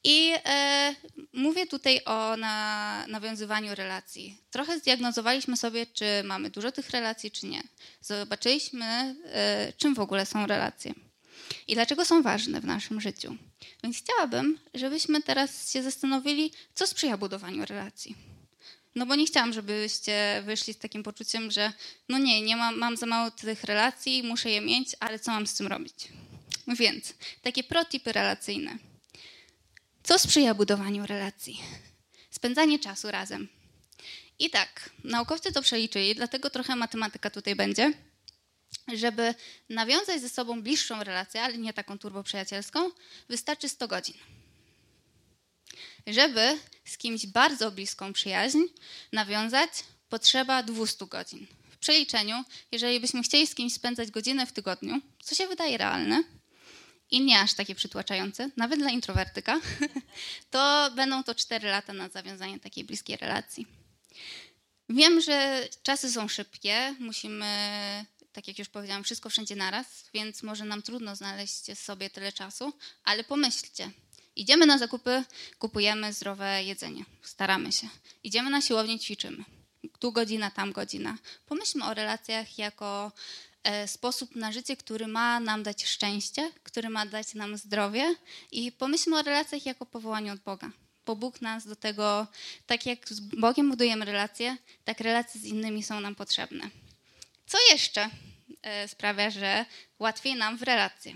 I 0.10 0.34
e, 0.46 0.96
mówię 1.34 1.68
tutaj 1.68 2.02
o 2.06 2.38
na, 2.38 3.06
nawiązywaniu 3.08 3.76
relacji. 3.76 4.38
Trochę 4.52 4.80
zdiagnozowaliśmy 4.80 5.58
sobie, 5.58 5.86
czy 5.86 6.06
mamy 6.24 6.50
dużo 6.50 6.72
tych 6.72 6.90
relacji, 6.90 7.32
czy 7.32 7.46
nie. 7.46 7.62
Zobaczyliśmy, 8.02 9.16
e, 9.26 9.74
czym 9.78 9.96
w 9.96 10.00
ogóle 10.00 10.26
są 10.26 10.48
relacje 10.48 10.94
i 11.68 11.76
dlaczego 11.76 12.06
są 12.06 12.22
ważne 12.22 12.62
w 12.62 12.66
naszym 12.66 13.02
życiu. 13.02 13.36
Więc 13.84 13.98
chciałabym, 13.98 14.60
żebyśmy 14.74 15.22
teraz 15.22 15.72
się 15.72 15.84
zastanowili, 15.84 16.52
co 16.76 16.88
sprzyja 16.88 17.18
budowaniu 17.18 17.66
relacji. 17.66 18.16
No 18.96 19.06
bo 19.06 19.16
nie 19.16 19.26
chciałam, 19.26 19.54
żebyście 19.54 20.44
wyszli 20.46 20.74
z 20.74 20.78
takim 20.78 21.04
poczuciem, 21.04 21.52
że 21.52 21.74
no 22.10 22.18
nie, 22.18 22.42
nie 22.42 22.56
mam, 22.56 22.78
mam 22.78 22.98
za 22.98 23.06
mało 23.06 23.32
tych 23.32 23.64
relacji, 23.64 24.24
muszę 24.24 24.50
je 24.50 24.62
mieć, 24.62 24.90
ale 25.00 25.20
co 25.20 25.32
mam 25.32 25.48
z 25.48 25.54
tym 25.54 25.68
robić? 25.68 25.94
Więc 26.68 27.14
takie 27.42 27.64
protipy 27.64 28.14
relacyjne. 28.14 28.78
Co 30.08 30.20
sprzyja 30.20 30.54
budowaniu 30.54 31.06
relacji? 31.06 31.62
Spędzanie 32.32 32.80
czasu 32.80 33.12
razem. 33.12 33.48
I 34.40 34.50
tak, 34.50 34.90
naukowcy 35.04 35.52
to 35.52 35.62
przeliczyli, 35.62 36.16
dlatego 36.16 36.50
trochę 36.50 36.76
matematyka 36.76 37.30
tutaj 37.30 37.56
będzie. 37.56 37.94
Żeby 38.94 39.36
nawiązać 39.70 40.22
ze 40.22 40.30
sobą 40.30 40.62
bliższą 40.62 41.04
relację, 41.04 41.42
ale 41.42 41.58
nie 41.58 41.74
taką 41.74 42.00
turboprzyjacielską, 42.00 42.92
wystarczy 43.30 43.70
100 43.70 43.88
godzin. 43.88 44.16
Żeby 46.08 46.58
z 46.86 46.98
kimś 46.98 47.26
bardzo 47.26 47.72
bliską 47.72 48.14
przyjaźń 48.14 48.60
nawiązać, 49.12 49.70
potrzeba 50.10 50.64
200 50.64 51.06
godzin. 51.06 51.48
W 51.72 51.78
przeliczeniu, 51.78 52.44
jeżeli 52.72 53.00
byśmy 53.00 53.24
chcieli 53.24 53.48
z 53.48 53.56
kimś 53.56 53.74
spędzać 53.74 54.12
godzinę 54.12 54.46
w 54.46 54.54
tygodniu, 54.54 55.02
co 55.24 55.36
się 55.36 55.48
wydaje 55.48 55.78
realne, 55.78 56.24
i 57.12 57.22
nie 57.22 57.40
aż 57.40 57.54
takie 57.54 57.76
przytłaczające, 57.76 58.50
nawet 58.58 58.80
dla 58.80 58.92
introwertyka, 58.92 59.60
to 60.52 60.92
będą 60.96 61.24
to 61.24 61.36
4 61.36 61.68
lata 61.68 61.94
na 61.94 62.10
zawiązanie 62.10 62.60
takiej 62.60 62.84
bliskiej 62.84 63.18
relacji. 63.18 63.68
Wiem, 64.90 65.22
że 65.22 65.68
czasy 65.84 66.12
są 66.12 66.28
szybkie, 66.28 66.96
musimy, 67.00 67.46
tak 68.34 68.48
jak 68.48 68.60
już 68.60 68.70
powiedziałam, 68.70 69.04
wszystko 69.04 69.30
wszędzie 69.30 69.56
naraz, 69.56 69.86
więc 70.14 70.44
może 70.44 70.66
nam 70.66 70.82
trudno 70.82 71.16
znaleźć 71.16 71.80
sobie 71.80 72.10
tyle 72.10 72.32
czasu, 72.32 72.74
ale 73.04 73.24
pomyślcie. 73.24 73.92
Idziemy 74.36 74.66
na 74.66 74.78
zakupy, 74.78 75.24
kupujemy 75.60 76.14
zdrowe 76.14 76.64
jedzenie, 76.64 77.06
staramy 77.22 77.72
się. 77.72 77.90
Idziemy 78.24 78.50
na 78.50 78.62
siłownię, 78.62 79.00
ćwiczymy. 79.00 79.44
Tu 80.00 80.12
godzina, 80.12 80.52
tam 80.52 80.72
godzina. 80.72 81.18
Pomyślmy 81.46 81.86
o 81.86 81.94
relacjach 81.94 82.58
jako 82.58 83.12
sposób 83.86 84.36
na 84.36 84.52
życie, 84.52 84.78
który 84.78 85.08
ma 85.08 85.40
nam 85.40 85.64
dać 85.64 85.86
szczęście, 85.86 86.52
który 86.64 86.90
ma 86.90 87.06
dać 87.06 87.34
nam 87.34 87.58
zdrowie 87.58 88.16
i 88.52 88.72
pomyślmy 88.72 89.18
o 89.20 89.22
relacjach 89.22 89.66
jako 89.66 89.86
powołaniu 89.86 90.34
od 90.34 90.40
Boga. 90.40 90.72
Bo 91.06 91.16
Bóg 91.16 91.42
nas 91.42 91.68
do 91.68 91.76
tego, 91.76 92.28
tak 92.66 92.86
jak 92.86 93.10
z 93.10 93.20
Bogiem 93.20 93.70
budujemy 93.70 94.06
relacje, 94.06 94.58
tak 94.86 95.00
relacje 95.00 95.42
z 95.42 95.46
innymi 95.46 95.84
są 95.84 96.00
nam 96.00 96.16
potrzebne. 96.16 96.70
Co 97.48 97.58
jeszcze 97.72 98.10
e, 98.62 98.88
sprawia, 98.88 99.30
że 99.30 99.66
łatwiej 100.00 100.36
nam 100.36 100.58
w 100.58 100.62
relacje? 100.64 101.14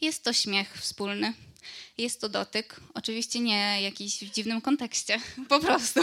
Jest 0.00 0.24
to 0.24 0.32
śmiech 0.32 0.78
wspólny, 0.78 1.32
jest 1.98 2.20
to 2.20 2.28
dotyk, 2.28 2.76
oczywiście 2.94 3.40
nie 3.40 3.82
jakiś 3.82 4.24
w 4.24 4.30
dziwnym 4.30 4.60
kontekście, 4.60 5.20
po 5.48 5.60
prostu. 5.60 6.00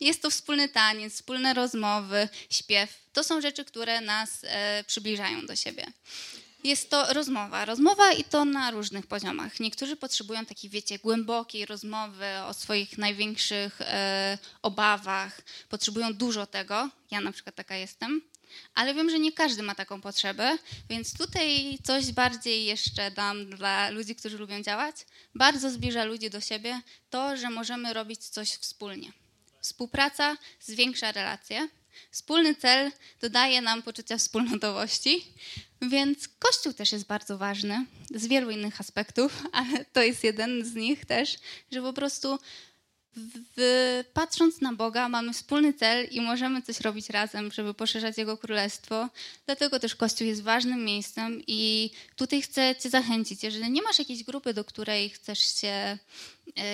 Jest 0.00 0.22
to 0.22 0.30
wspólny 0.30 0.68
taniec, 0.68 1.14
wspólne 1.14 1.54
rozmowy, 1.54 2.28
śpiew. 2.50 2.90
To 3.12 3.24
są 3.24 3.40
rzeczy, 3.40 3.64
które 3.64 4.00
nas 4.00 4.40
e, 4.42 4.84
przybliżają 4.84 5.46
do 5.46 5.56
siebie. 5.56 5.86
Jest 6.64 6.90
to 6.90 7.12
rozmowa. 7.12 7.64
Rozmowa 7.64 8.12
i 8.12 8.24
to 8.24 8.44
na 8.44 8.70
różnych 8.70 9.06
poziomach. 9.06 9.60
Niektórzy 9.60 9.96
potrzebują 9.96 10.46
takiej, 10.46 10.70
wiecie, 10.70 10.98
głębokiej 10.98 11.66
rozmowy 11.66 12.26
o 12.46 12.54
swoich 12.54 12.98
największych 12.98 13.80
e, 13.80 14.38
obawach. 14.62 15.40
Potrzebują 15.68 16.14
dużo 16.14 16.46
tego. 16.46 16.90
Ja 17.10 17.20
na 17.20 17.32
przykład 17.32 17.54
taka 17.54 17.76
jestem 17.76 18.22
ale 18.74 18.94
wiem, 18.94 19.10
że 19.10 19.18
nie 19.18 19.32
każdy 19.32 19.62
ma 19.62 19.74
taką 19.74 20.00
potrzebę, 20.00 20.58
więc 20.90 21.18
tutaj 21.18 21.78
coś 21.84 22.12
bardziej 22.12 22.64
jeszcze 22.64 23.10
dam 23.10 23.50
dla 23.50 23.90
ludzi, 23.90 24.16
którzy 24.16 24.38
lubią 24.38 24.62
działać. 24.62 24.96
Bardzo 25.34 25.70
zbliża 25.70 26.04
ludzi 26.04 26.30
do 26.30 26.40
siebie 26.40 26.80
to, 27.10 27.36
że 27.36 27.50
możemy 27.50 27.92
robić 27.92 28.28
coś 28.28 28.50
wspólnie. 28.50 29.12
Współpraca 29.60 30.36
zwiększa 30.60 31.12
relacje. 31.12 31.68
Wspólny 32.10 32.54
cel 32.54 32.92
dodaje 33.20 33.62
nam 33.62 33.82
poczucia 33.82 34.18
wspólnotowości, 34.18 35.24
więc 35.82 36.28
Kościół 36.28 36.72
też 36.72 36.92
jest 36.92 37.06
bardzo 37.06 37.38
ważny 37.38 37.86
z 38.10 38.26
wielu 38.26 38.50
innych 38.50 38.80
aspektów, 38.80 39.42
ale 39.52 39.84
to 39.84 40.02
jest 40.02 40.24
jeden 40.24 40.64
z 40.64 40.74
nich 40.74 41.06
też, 41.06 41.36
że 41.72 41.82
po 41.82 41.92
prostu 41.92 42.38
w, 43.16 44.04
patrząc 44.12 44.60
na 44.60 44.72
Boga, 44.72 45.08
mamy 45.08 45.32
wspólny 45.32 45.72
cel 45.72 46.08
i 46.10 46.20
możemy 46.20 46.62
coś 46.62 46.80
robić 46.80 47.10
razem, 47.10 47.52
żeby 47.52 47.74
poszerzać 47.74 48.18
Jego 48.18 48.36
królestwo. 48.36 49.08
Dlatego 49.46 49.80
też 49.80 49.94
Kościół 49.94 50.26
jest 50.26 50.42
ważnym 50.42 50.84
miejscem 50.84 51.42
i 51.46 51.90
tutaj 52.16 52.42
chcę 52.42 52.74
Cię 52.76 52.90
zachęcić. 52.90 53.42
Jeżeli 53.42 53.70
nie 53.70 53.82
masz 53.82 53.98
jakiejś 53.98 54.24
grupy, 54.24 54.54
do 54.54 54.64
której 54.64 55.10
chcesz 55.10 55.60
się, 55.60 55.98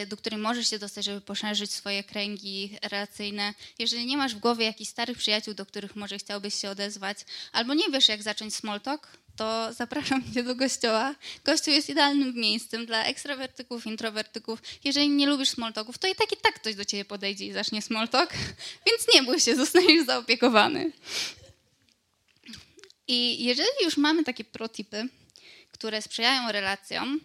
do 0.07 0.17
której 0.17 0.39
możesz 0.39 0.71
się 0.71 0.79
dostać, 0.79 1.05
żeby 1.05 1.21
poszerzyć 1.21 1.73
swoje 1.73 2.05
kręgi 2.05 2.79
relacyjne, 2.83 3.55
jeżeli 3.79 4.07
nie 4.07 4.17
masz 4.17 4.35
w 4.35 4.39
głowie 4.39 4.65
jakichś 4.65 4.91
starych 4.91 5.19
przyjaciół, 5.19 5.55
do 5.55 5.67
których 5.67 5.97
może 5.97 6.19
chciałbyś 6.19 6.55
się 6.55 6.71
odezwać, 6.71 7.19
albo 7.53 7.75
nie 7.75 7.91
wiesz, 7.91 8.09
jak 8.09 8.23
zacząć 8.23 8.55
small 8.55 8.81
talk, 8.81 9.09
to 9.37 9.73
zapraszam 9.73 10.35
cię 10.35 10.43
do 10.43 10.57
kościoła. 10.57 11.15
Kościół 11.43 11.75
jest 11.75 11.91
idealnym 11.91 12.35
miejscem 12.35 12.87
dla 12.87 13.05
ekstrawertyków, 13.05 13.87
introwertyków. 13.87 14.63
Jeżeli 14.85 15.09
nie 15.09 15.27
lubisz 15.27 15.49
smoltoków, 15.49 15.99
to 15.99 16.09
i 16.09 16.15
tak 16.15 16.33
i 16.33 16.37
tak 16.37 16.55
ktoś 16.55 16.75
do 16.75 16.85
ciebie 16.85 17.05
podejdzie 17.05 17.47
i 17.47 17.53
zacznie 17.53 17.83
smoltok, 17.83 18.33
więc 18.87 19.15
nie 19.15 19.23
bój 19.23 19.41
się, 19.41 19.57
zostaniesz 19.57 20.07
zaopiekowany. 20.07 20.93
I 23.09 23.45
jeżeli 23.45 23.85
już 23.85 23.97
mamy 23.97 24.25
takie 24.25 24.45
protipy, 24.45 25.09
które 25.73 26.03
sprzyjają 26.03 26.53
relacjom, 26.53 27.21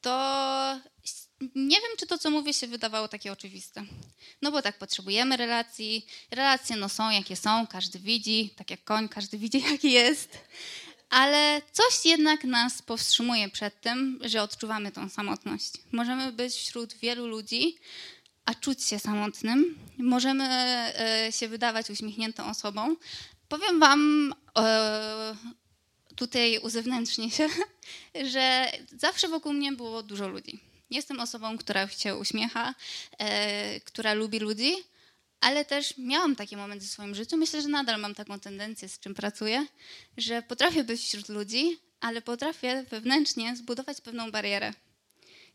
to 0.00 0.80
nie 1.40 1.80
wiem, 1.80 1.90
czy 1.98 2.06
to, 2.06 2.18
co 2.18 2.30
mówię, 2.30 2.54
się 2.54 2.66
wydawało 2.66 3.08
takie 3.08 3.32
oczywiste. 3.32 3.84
No 4.42 4.52
bo 4.52 4.62
tak, 4.62 4.78
potrzebujemy 4.78 5.36
relacji. 5.36 6.06
Relacje 6.30 6.76
no 6.76 6.88
są, 6.88 7.10
jakie 7.10 7.36
są, 7.36 7.66
każdy 7.66 7.98
widzi, 7.98 8.50
tak 8.56 8.70
jak 8.70 8.84
koń, 8.84 9.08
każdy 9.08 9.38
widzi, 9.44 9.62
jaki 9.70 9.92
jest 9.92 10.38
ale 11.10 11.62
coś 11.72 12.04
jednak 12.04 12.44
nas 12.44 12.82
powstrzymuje 12.82 13.48
przed 13.48 13.80
tym, 13.80 14.18
że 14.22 14.42
odczuwamy 14.42 14.92
tą 14.92 15.08
samotność. 15.08 15.72
Możemy 15.92 16.32
być 16.32 16.54
wśród 16.54 16.94
wielu 16.94 17.26
ludzi, 17.26 17.76
a 18.44 18.54
czuć 18.54 18.84
się 18.84 18.98
samotnym. 18.98 19.78
Możemy 19.98 20.44
e, 20.44 21.28
się 21.32 21.48
wydawać 21.48 21.90
uśmiechniętą 21.90 22.46
osobą. 22.46 22.96
Powiem 23.48 23.80
Wam 23.80 24.34
e, 24.58 25.36
tutaj 26.16 26.58
uzewnętrznię 26.58 27.30
się, 27.30 27.48
że 28.32 28.72
zawsze 28.96 29.28
wokół 29.28 29.52
mnie 29.52 29.72
było 29.72 30.02
dużo 30.02 30.28
ludzi. 30.28 30.67
Jestem 30.90 31.20
osobą, 31.20 31.58
która 31.58 31.88
się 31.88 32.16
uśmiecha, 32.16 32.74
e, 33.18 33.80
która 33.80 34.14
lubi 34.14 34.38
ludzi 34.38 34.74
ale 35.40 35.64
też 35.64 35.94
miałam 35.98 36.36
takie 36.36 36.56
momenty 36.56 36.86
w 36.86 36.90
swoim 36.90 37.14
życiu. 37.14 37.36
Myślę, 37.36 37.62
że 37.62 37.68
nadal 37.68 38.00
mam 38.00 38.14
taką 38.14 38.40
tendencję, 38.40 38.88
z 38.88 38.98
czym 38.98 39.14
pracuję, 39.14 39.66
że 40.16 40.42
potrafię 40.42 40.84
być 40.84 41.00
wśród 41.00 41.28
ludzi, 41.28 41.78
ale 42.00 42.22
potrafię 42.22 42.84
wewnętrznie 42.90 43.56
zbudować 43.56 44.00
pewną 44.00 44.30
barierę, 44.30 44.72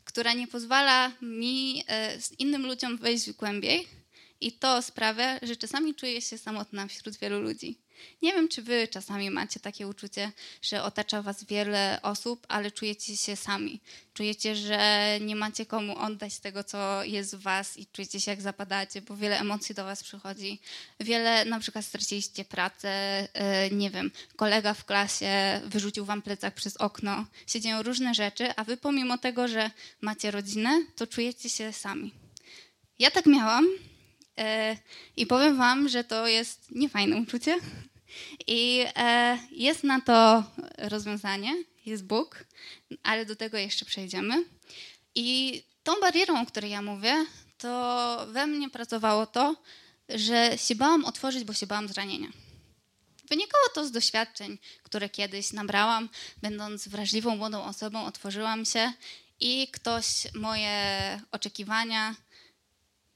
która 0.03 0.33
nie 0.33 0.47
pozwala 0.47 1.11
mi 1.21 1.83
e, 1.87 2.21
z 2.21 2.39
innym 2.39 2.65
ludziom 2.65 2.97
wejść 2.97 3.31
głębiej. 3.31 3.87
I 4.41 4.51
to 4.51 4.81
sprawia, 4.81 5.39
że 5.41 5.55
czasami 5.55 5.95
czuję 5.95 6.21
się 6.21 6.37
samotna 6.37 6.87
wśród 6.87 7.17
wielu 7.17 7.41
ludzi. 7.41 7.82
Nie 8.21 8.33
wiem, 8.33 8.47
czy 8.47 8.61
wy 8.61 8.87
czasami 8.87 9.29
macie 9.29 9.59
takie 9.59 9.87
uczucie, 9.87 10.31
że 10.61 10.83
otacza 10.83 11.21
was 11.21 11.43
wiele 11.43 11.99
osób, 12.01 12.45
ale 12.49 12.71
czujecie 12.71 13.17
się 13.17 13.35
sami. 13.35 13.79
Czujecie, 14.13 14.55
że 14.55 15.09
nie 15.21 15.35
macie 15.35 15.65
komu 15.65 15.97
oddać 15.97 16.39
tego, 16.39 16.63
co 16.63 17.03
jest 17.03 17.35
w 17.35 17.41
was 17.41 17.77
i 17.77 17.85
czujecie 17.85 18.21
się 18.21 18.31
jak 18.31 18.41
zapadacie, 18.41 19.01
bo 19.01 19.17
wiele 19.17 19.39
emocji 19.39 19.75
do 19.75 19.83
was 19.83 20.03
przychodzi. 20.03 20.59
Wiele, 20.99 21.45
na 21.45 21.59
przykład 21.59 21.85
straciliście 21.85 22.45
pracę, 22.45 22.89
e, 23.33 23.69
nie 23.69 23.89
wiem, 23.89 24.11
kolega 24.35 24.73
w 24.73 24.85
klasie 24.85 25.61
wyrzucił 25.65 26.05
wam 26.05 26.21
plecak 26.21 26.53
przez 26.53 26.77
okno. 26.77 27.25
Się 27.47 27.61
dzieją 27.61 27.83
różne 27.83 28.13
rzeczy, 28.13 28.55
a 28.55 28.63
wy 28.63 28.77
pomimo 28.77 29.17
tego, 29.17 29.47
że 29.47 29.71
macie 30.01 30.31
rodzinę, 30.31 30.85
to 30.95 31.07
czujecie 31.07 31.49
się 31.49 31.73
sami. 31.73 32.13
Ja 32.99 33.11
tak 33.11 33.25
miałam 33.25 33.67
i 35.17 35.25
powiem 35.25 35.57
wam, 35.57 35.89
że 35.89 36.03
to 36.03 36.27
jest 36.27 36.71
niefajne 36.71 37.17
uczucie, 37.17 37.59
i 38.47 38.85
e, 38.95 39.37
jest 39.51 39.83
na 39.83 40.01
to 40.01 40.43
rozwiązanie, 40.77 41.63
jest 41.85 42.05
Bóg, 42.05 42.45
ale 43.03 43.25
do 43.25 43.35
tego 43.35 43.57
jeszcze 43.57 43.85
przejdziemy. 43.85 44.45
I 45.15 45.61
tą 45.83 45.93
barierą, 46.01 46.41
o 46.41 46.45
której 46.45 46.71
ja 46.71 46.81
mówię, 46.81 47.25
to 47.57 48.25
we 48.29 48.47
mnie 48.47 48.69
pracowało 48.69 49.27
to, 49.27 49.55
że 50.09 50.57
się 50.57 50.75
bałam 50.75 51.05
otworzyć, 51.05 51.43
bo 51.43 51.53
się 51.53 51.67
bałam 51.67 51.87
zranienia. 51.87 52.27
Wynikało 53.29 53.63
to 53.73 53.85
z 53.87 53.91
doświadczeń, 53.91 54.57
które 54.83 55.09
kiedyś 55.09 55.53
nabrałam, 55.53 56.09
będąc 56.41 56.87
wrażliwą 56.87 57.35
młodą 57.35 57.63
osobą, 57.63 58.05
otworzyłam 58.05 58.65
się 58.65 58.93
i 59.39 59.67
ktoś 59.67 60.05
moje 60.33 60.79
oczekiwania, 61.31 62.15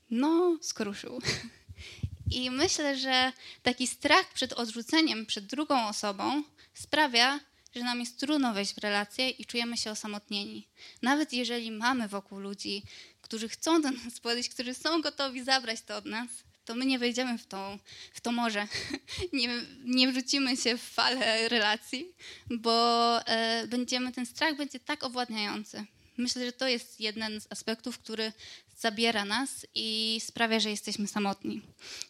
no, 0.10 0.58
skruszył. 0.62 1.22
I 2.32 2.52
myślę, 2.52 2.98
że 2.98 3.32
taki 3.64 3.88
strach 3.88 4.34
przed 4.34 4.54
odrzuceniem 4.54 5.26
przed 5.26 5.46
drugą 5.46 5.88
osobą 5.88 6.44
sprawia, 6.74 7.40
że 7.76 7.84
nam 7.84 8.00
jest 8.00 8.20
trudno 8.20 8.54
wejść 8.54 8.74
w 8.74 8.78
relacje 8.78 9.30
i 9.30 9.46
czujemy 9.46 9.78
się 9.78 9.92
osamotnieni. 9.92 10.68
Nawet 11.02 11.34
jeżeli 11.34 11.72
mamy 11.72 12.08
wokół 12.08 12.40
ludzi, 12.40 12.84
którzy 13.22 13.50
chcą 13.50 13.82
do 13.82 13.92
nas 13.92 14.20
podejść, 14.26 14.50
którzy 14.50 14.74
są 14.74 15.02
gotowi 15.02 15.44
zabrać 15.44 15.82
to 15.82 15.98
od 15.98 16.06
nas, 16.06 16.28
to 16.66 16.76
my 16.76 16.86
nie 16.86 17.00
wejdziemy 17.00 17.38
w, 17.38 17.46
tą, 17.46 17.80
w 18.14 18.22
to 18.22 18.32
morze. 18.32 18.68
Nie, 19.34 19.50
nie 19.84 20.12
wrzucimy 20.12 20.58
się 20.58 20.78
w 20.78 20.82
falę 20.82 21.50
relacji, 21.50 22.14
bo 22.50 23.20
e, 23.26 23.68
będziemy, 23.68 24.12
ten 24.12 24.26
strach 24.26 24.56
będzie 24.56 24.80
tak 24.80 25.04
owładniający. 25.04 25.86
Myślę, 26.18 26.46
że 26.46 26.52
to 26.52 26.68
jest 26.68 27.00
jeden 27.00 27.42
z 27.42 27.48
aspektów, 27.50 28.00
który 28.00 28.34
zabiera 28.78 29.26
nas 29.26 29.66
i 29.76 30.20
sprawia, 30.26 30.60
że 30.60 30.70
jesteśmy 30.70 31.08
samotni. 31.08 31.62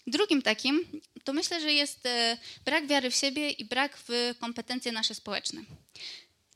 Drugim 0.07 0.41
takim 0.41 1.01
to 1.23 1.33
myślę, 1.33 1.61
że 1.61 1.73
jest 1.73 2.05
e, 2.05 2.37
brak 2.65 2.87
wiary 2.87 3.11
w 3.11 3.15
siebie 3.15 3.49
i 3.49 3.65
brak 3.65 3.97
w 4.07 4.33
kompetencje 4.39 4.91
nasze 4.91 5.15
społeczne. 5.15 5.61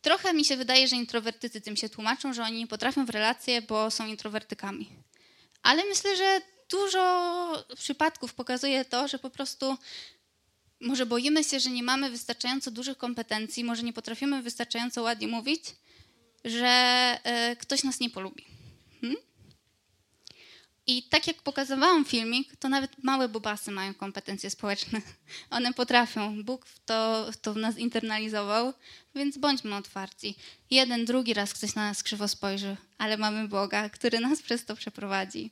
Trochę 0.01 0.33
mi 0.33 0.45
się 0.45 0.57
wydaje, 0.57 0.87
że 0.87 0.95
introwertycy 0.95 1.61
tym 1.61 1.75
się 1.75 1.89
tłumaczą, 1.89 2.33
że 2.33 2.43
oni 2.43 2.57
nie 2.57 2.67
potrafią 2.67 3.05
w 3.05 3.09
relacje, 3.09 3.61
bo 3.61 3.91
są 3.91 4.07
introwertykami. 4.07 4.89
Ale 5.63 5.83
myślę, 5.85 6.17
że 6.17 6.41
dużo 6.69 7.65
przypadków 7.77 8.33
pokazuje 8.33 8.85
to, 8.85 9.07
że 9.07 9.19
po 9.19 9.29
prostu 9.29 9.77
może 10.79 11.05
boimy 11.05 11.43
się, 11.43 11.59
że 11.59 11.69
nie 11.69 11.83
mamy 11.83 12.09
wystarczająco 12.09 12.71
dużych 12.71 12.97
kompetencji, 12.97 13.63
może 13.63 13.83
nie 13.83 13.93
potrafimy 13.93 14.41
wystarczająco 14.41 15.01
ładnie 15.01 15.27
mówić, 15.27 15.63
że 16.45 16.67
e, 17.23 17.55
ktoś 17.55 17.83
nas 17.83 17.99
nie 17.99 18.09
polubi. 18.09 18.45
Hmm? 19.01 19.19
I 20.91 21.03
tak 21.03 21.27
jak 21.27 21.41
pokazywałam 21.41 22.05
filmik, 22.05 22.55
to 22.55 22.69
nawet 22.69 23.03
małe 23.03 23.29
bubasy 23.29 23.71
mają 23.71 23.93
kompetencje 23.93 24.49
społeczne. 24.49 25.01
One 25.49 25.73
potrafią. 25.73 26.43
Bóg 26.43 26.65
to, 26.85 27.27
to 27.41 27.53
w 27.53 27.57
nas 27.57 27.77
internalizował, 27.77 28.73
więc 29.15 29.37
bądźmy 29.37 29.75
otwarci. 29.75 30.35
Jeden, 30.71 31.05
drugi 31.05 31.33
raz 31.33 31.53
ktoś 31.53 31.75
na 31.75 31.87
nas 31.87 32.03
krzywo 32.03 32.27
spojrzy, 32.27 32.77
ale 32.97 33.17
mamy 33.17 33.47
Boga, 33.47 33.89
który 33.89 34.19
nas 34.19 34.41
przez 34.47 34.65
to 34.65 34.75
przeprowadzi. 34.75 35.51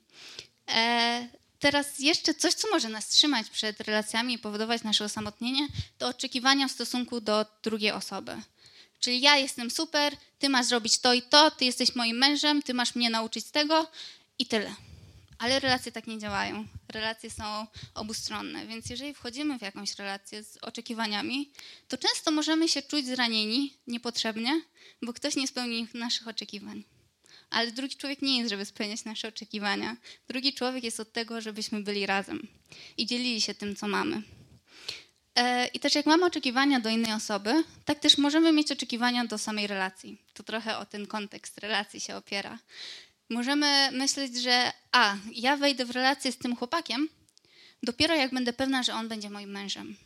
E, 0.68 1.28
teraz 1.60 2.00
jeszcze 2.00 2.34
coś, 2.34 2.54
co 2.54 2.70
może 2.70 2.90
nas 2.90 3.08
trzymać 3.08 3.50
przed 3.50 3.80
relacjami 3.80 4.34
i 4.34 4.40
powodować 4.40 4.84
nasze 4.84 5.06
osamotnienie, 5.06 5.68
to 5.98 6.08
oczekiwania 6.08 6.68
w 6.68 6.72
stosunku 6.72 7.22
do 7.22 7.46
drugiej 7.64 7.92
osoby. 7.92 8.42
Czyli 9.00 9.22
ja 9.22 9.38
jestem 9.38 9.72
super, 9.72 10.18
ty 10.40 10.50
masz 10.50 10.66
zrobić 10.66 11.00
to 11.00 11.14
i 11.14 11.22
to, 11.22 11.52
ty 11.52 11.66
jesteś 11.66 11.96
moim 11.96 12.18
mężem, 12.18 12.62
ty 12.62 12.74
masz 12.74 12.96
mnie 12.96 13.10
nauczyć 13.10 13.46
tego 13.46 13.88
i 14.40 14.46
tyle. 14.46 14.89
Ale 15.40 15.60
relacje 15.60 15.92
tak 15.92 16.08
nie 16.08 16.20
działają. 16.20 16.68
Relacje 16.88 17.30
są 17.30 17.68
obustronne, 17.94 18.68
więc 18.68 18.90
jeżeli 18.90 19.14
wchodzimy 19.14 19.60
w 19.60 19.62
jakąś 19.62 19.96
relację 19.96 20.44
z 20.44 20.58
oczekiwaniami, 20.58 21.52
to 21.88 21.98
często 21.98 22.32
możemy 22.32 22.70
się 22.70 22.82
czuć 22.82 23.06
zranieni 23.06 23.74
niepotrzebnie, 23.88 24.62
bo 25.02 25.14
ktoś 25.14 25.36
nie 25.36 25.48
spełni 25.48 25.88
naszych 25.94 26.28
oczekiwań. 26.28 26.84
Ale 27.50 27.72
drugi 27.72 27.96
człowiek 27.96 28.22
nie 28.22 28.38
jest, 28.38 28.50
żeby 28.50 28.66
spełniać 28.66 29.06
nasze 29.06 29.28
oczekiwania. 29.28 29.98
Drugi 30.28 30.54
człowiek 30.54 30.84
jest 30.84 31.00
od 31.00 31.14
tego, 31.14 31.42
żebyśmy 31.42 31.84
byli 31.84 32.06
razem 32.06 32.48
i 32.98 33.06
dzielili 33.06 33.42
się 33.42 33.56
tym, 33.56 33.76
co 33.76 33.88
mamy. 33.88 34.22
E, 35.36 35.68
I 35.68 35.80
też 35.80 35.96
jak 35.96 36.06
mamy 36.06 36.26
oczekiwania 36.26 36.80
do 36.80 36.90
innej 36.90 37.14
osoby, 37.14 37.64
tak 37.86 38.00
też 38.00 38.18
możemy 38.18 38.52
mieć 38.52 38.72
oczekiwania 38.72 39.26
do 39.26 39.38
samej 39.38 39.68
relacji. 39.68 40.22
To 40.34 40.44
trochę 40.44 40.78
o 40.78 40.86
ten 40.86 41.08
kontekst 41.08 41.58
relacji 41.58 42.00
się 42.00 42.16
opiera. 42.16 42.60
Możemy 43.30 43.92
myśleć, 43.92 44.42
że 44.42 44.72
a, 44.92 45.16
ja 45.34 45.58
wejdę 45.58 45.86
w 45.86 45.92
relację 45.92 46.32
z 46.32 46.38
tym 46.38 46.56
chłopakiem 46.56 47.10
dopiero 47.84 48.16
jak 48.16 48.34
będę 48.34 48.54
pewna, 48.54 48.84
że 48.84 48.94
on 48.94 49.08
będzie 49.08 49.30
moim 49.30 49.50
mężem. 49.50 49.98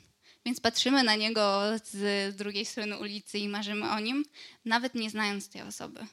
Więc 0.46 0.60
patrzymy 0.60 1.04
na 1.04 1.16
niego 1.16 1.62
z 1.84 2.36
drugiej 2.36 2.66
strony 2.66 3.00
ulicy 3.00 3.40
i 3.40 3.50
marzymy 3.50 3.90
o 3.92 4.00
nim, 4.00 4.26
nawet 4.66 4.96
nie 4.96 5.10
znając 5.10 5.50
tej 5.50 5.62
osoby. 5.62 6.06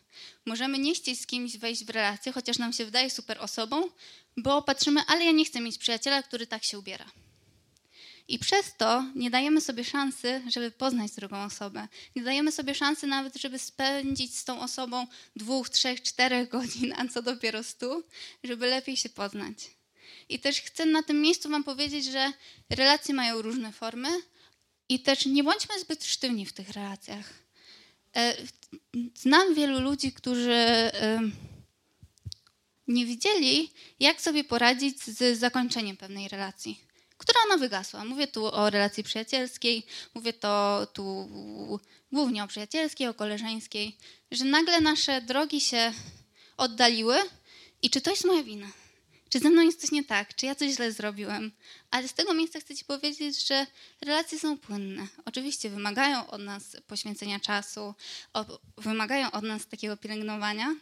Możemy 0.46 0.78
nie 0.78 0.94
chcieć 0.94 1.20
z 1.20 1.26
kimś 1.26 1.56
wejść 1.56 1.84
w 1.84 1.90
relację, 1.90 2.32
chociaż 2.32 2.58
nam 2.58 2.72
się 2.72 2.84
wydaje 2.84 3.10
super 3.10 3.38
osobą, 3.40 3.88
bo 4.36 4.62
patrzymy, 4.62 5.00
ale 5.06 5.24
ja 5.24 5.32
nie 5.32 5.44
chcę 5.44 5.60
mieć 5.60 5.78
przyjaciela, 5.78 6.22
który 6.22 6.46
tak 6.46 6.64
się 6.64 6.78
ubiera. 6.78 7.06
I 8.30 8.38
przez 8.38 8.76
to 8.76 9.04
nie 9.14 9.30
dajemy 9.30 9.60
sobie 9.60 9.84
szansy, 9.84 10.42
żeby 10.48 10.70
poznać 10.70 11.12
drugą 11.12 11.44
osobę. 11.44 11.88
Nie 12.16 12.22
dajemy 12.22 12.52
sobie 12.52 12.74
szansy 12.74 13.06
nawet, 13.06 13.36
żeby 13.36 13.58
spędzić 13.58 14.36
z 14.36 14.44
tą 14.44 14.60
osobą 14.60 15.06
dwóch, 15.36 15.70
trzech, 15.70 16.02
czterech 16.02 16.48
godzin, 16.48 16.94
a 16.96 17.08
co 17.08 17.22
dopiero 17.22 17.62
stu, 17.62 18.02
żeby 18.44 18.66
lepiej 18.66 18.96
się 18.96 19.08
poznać. 19.08 19.56
I 20.28 20.40
też 20.40 20.60
chcę 20.60 20.86
na 20.86 21.02
tym 21.02 21.20
miejscu 21.20 21.48
Wam 21.48 21.64
powiedzieć, 21.64 22.04
że 22.04 22.32
relacje 22.70 23.14
mają 23.14 23.42
różne 23.42 23.72
formy 23.72 24.08
i 24.88 25.00
też 25.00 25.26
nie 25.26 25.44
bądźmy 25.44 25.80
zbyt 25.80 26.04
sztywni 26.04 26.46
w 26.46 26.52
tych 26.52 26.70
relacjach. 26.70 27.32
E, 28.16 28.36
znam 29.14 29.54
wielu 29.54 29.80
ludzi, 29.80 30.12
którzy 30.12 30.90
nie 32.88 33.06
widzieli, 33.06 33.70
jak 34.00 34.20
sobie 34.20 34.44
poradzić 34.44 35.04
z 35.04 35.38
zakończeniem 35.38 35.96
pewnej 35.96 36.28
relacji, 36.28 36.89
która 37.20 37.38
ona 37.46 37.56
wygasła. 37.56 38.04
Mówię 38.04 38.26
tu 38.26 38.54
o 38.54 38.70
relacji 38.70 39.02
przyjacielskiej, 39.02 39.86
mówię 40.14 40.32
to 40.32 40.86
tu 40.92 41.28
głównie 42.12 42.44
o 42.44 42.46
przyjacielskiej, 42.46 43.08
o 43.08 43.14
koleżeńskiej, 43.14 43.96
że 44.30 44.44
nagle 44.44 44.80
nasze 44.80 45.20
drogi 45.20 45.60
się 45.60 45.92
oddaliły 46.56 47.16
i 47.82 47.90
czy 47.90 48.00
to 48.00 48.10
jest 48.10 48.24
moja 48.24 48.42
wina? 48.42 48.66
Czy 49.28 49.38
ze 49.38 49.50
mną 49.50 49.62
jest 49.62 49.80
coś 49.80 49.90
nie 49.90 50.04
tak? 50.04 50.34
Czy 50.34 50.46
ja 50.46 50.54
coś 50.54 50.70
źle 50.72 50.92
zrobiłem? 50.92 51.52
Ale 51.90 52.08
z 52.08 52.14
tego 52.14 52.34
miejsca 52.34 52.60
chcę 52.60 52.76
Ci 52.76 52.84
powiedzieć, 52.84 53.46
że 53.46 53.66
relacje 54.00 54.38
są 54.38 54.58
płynne. 54.58 55.06
Oczywiście 55.24 55.70
wymagają 55.70 56.26
od 56.26 56.40
nas 56.40 56.76
poświęcenia 56.86 57.40
czasu, 57.40 57.94
wymagają 58.76 59.30
od 59.30 59.44
nas 59.44 59.66
takiego 59.66 59.96
pielęgnowania, 59.96 60.74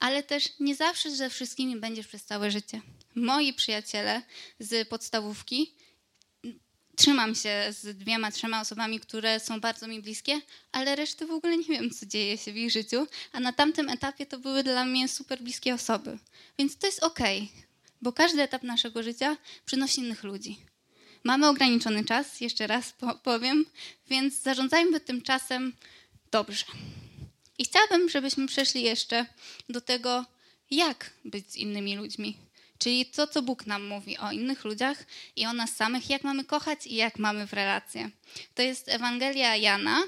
ale 0.00 0.22
też 0.22 0.48
nie 0.60 0.74
zawsze 0.74 1.10
ze 1.10 1.30
wszystkimi 1.30 1.76
będziesz 1.76 2.06
przez 2.06 2.24
całe 2.24 2.50
życie. 2.50 2.80
Moi 3.14 3.52
przyjaciele 3.52 4.22
z 4.58 4.88
podstawówki, 4.88 5.74
trzymam 6.96 7.34
się 7.34 7.66
z 7.70 7.98
dwiema, 7.98 8.30
trzema 8.30 8.60
osobami, 8.60 9.00
które 9.00 9.40
są 9.40 9.60
bardzo 9.60 9.88
mi 9.88 10.02
bliskie, 10.02 10.40
ale 10.72 10.96
reszty 10.96 11.26
w 11.26 11.30
ogóle 11.30 11.56
nie 11.56 11.64
wiem, 11.64 11.90
co 11.90 12.06
dzieje 12.06 12.38
się 12.38 12.52
w 12.52 12.56
ich 12.56 12.70
życiu, 12.70 13.06
a 13.32 13.40
na 13.40 13.52
tamtym 13.52 13.88
etapie 13.88 14.26
to 14.26 14.38
były 14.38 14.62
dla 14.62 14.84
mnie 14.84 15.08
super 15.08 15.42
bliskie 15.42 15.74
osoby. 15.74 16.18
Więc 16.58 16.78
to 16.78 16.86
jest 16.86 17.02
okej, 17.02 17.52
bo 18.02 18.12
każdy 18.12 18.42
etap 18.42 18.62
naszego 18.62 19.02
życia 19.02 19.36
przynosi 19.64 20.00
innych 20.00 20.24
ludzi. 20.24 20.58
Mamy 21.24 21.48
ograniczony 21.48 22.04
czas, 22.04 22.40
jeszcze 22.40 22.66
raz 22.66 22.94
powiem, 23.22 23.64
więc 24.08 24.42
zarządzajmy 24.42 25.00
tym 25.00 25.22
czasem 25.22 25.72
dobrze. 26.30 26.64
I 27.58 27.64
chciałabym, 27.64 28.08
żebyśmy 28.08 28.46
przeszli 28.46 28.82
jeszcze 28.82 29.26
do 29.68 29.80
tego, 29.80 30.24
jak 30.70 31.10
być 31.24 31.52
z 31.52 31.56
innymi 31.56 31.96
ludźmi. 31.96 32.36
Czyli 32.78 33.06
to, 33.06 33.26
co 33.26 33.42
Bóg 33.42 33.66
nam 33.66 33.84
mówi 33.84 34.18
o 34.18 34.32
innych 34.32 34.64
ludziach 34.64 35.04
i 35.36 35.46
o 35.46 35.52
nas 35.52 35.76
samych, 35.76 36.10
jak 36.10 36.24
mamy 36.24 36.44
kochać 36.44 36.86
i 36.86 36.94
jak 36.94 37.18
mamy 37.18 37.46
w 37.46 37.52
relacje. 37.52 38.10
To 38.54 38.62
jest 38.62 38.88
Ewangelia 38.88 39.56
Jana 39.56 40.02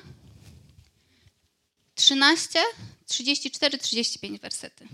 13, 1.94 2.58
34, 3.06 3.78
35 3.78 4.40
wersety. 4.40 4.88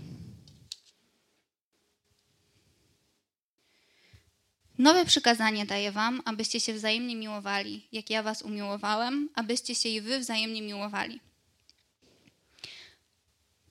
Nowe 4.77 5.05
przykazanie 5.05 5.65
daję 5.65 5.91
wam, 5.91 6.21
abyście 6.25 6.59
się 6.59 6.73
wzajemnie 6.73 7.15
miłowali, 7.15 7.87
jak 7.91 8.09
ja 8.09 8.23
was 8.23 8.41
umiłowałem, 8.41 9.29
abyście 9.35 9.75
się 9.75 9.89
i 9.89 10.01
wy 10.01 10.19
wzajemnie 10.19 10.61
miłowali. 10.61 11.19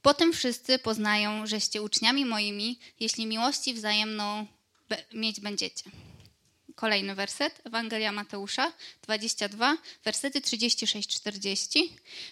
Potem 0.05 0.33
wszyscy 0.33 0.79
poznają, 0.79 1.47
żeście 1.47 1.83
uczniami 1.83 2.25
moimi, 2.25 2.79
jeśli 3.01 3.27
miłości 3.27 3.75
wzajemną 3.75 4.47
mieć 5.15 5.41
będziecie. 5.41 5.91
Kolejny 6.75 7.15
werset, 7.15 7.61
Ewangelia 7.65 8.13
Mateusza 8.13 8.73
22, 9.03 9.77
wersety 10.05 10.41
36-40. 10.41 11.89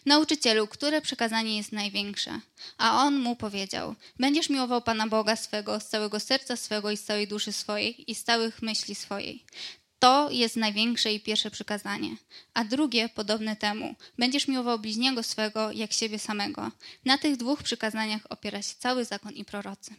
Nauczycielu, 0.06 0.66
które 0.66 1.00
przekazanie 1.00 1.56
jest 1.56 1.72
największe? 1.72 2.40
A 2.78 3.04
on 3.04 3.18
mu 3.18 3.36
powiedział: 3.36 3.94
Będziesz 4.18 4.48
miłował 4.48 4.82
Pana 4.82 5.06
Boga 5.06 5.36
swego 5.36 5.80
z 5.80 5.86
całego 5.86 6.20
serca 6.20 6.56
swego 6.56 6.90
i 6.90 6.96
z 6.96 7.04
całej 7.04 7.28
duszy 7.28 7.52
swojej 7.52 8.10
i 8.10 8.14
z 8.14 8.24
całych 8.24 8.62
myśli 8.62 8.94
swojej. 8.94 9.44
To 10.02 10.30
jest 10.30 10.56
największe 10.56 11.12
i 11.12 11.20
pierwsze 11.20 11.50
przykazanie. 11.50 12.16
A 12.54 12.64
drugie, 12.64 13.08
podobne 13.08 13.56
temu, 13.56 13.94
będziesz 14.18 14.48
miłował 14.48 14.78
bliźniego 14.78 15.22
swego 15.22 15.72
jak 15.72 15.92
siebie 15.92 16.18
samego. 16.18 16.70
Na 17.04 17.18
tych 17.18 17.36
dwóch 17.36 17.62
przykazaniach 17.62 18.22
opiera 18.28 18.62
się 18.62 18.74
cały 18.78 19.04
zakon 19.04 19.32
i 19.32 19.44
prorocy. 19.44 19.94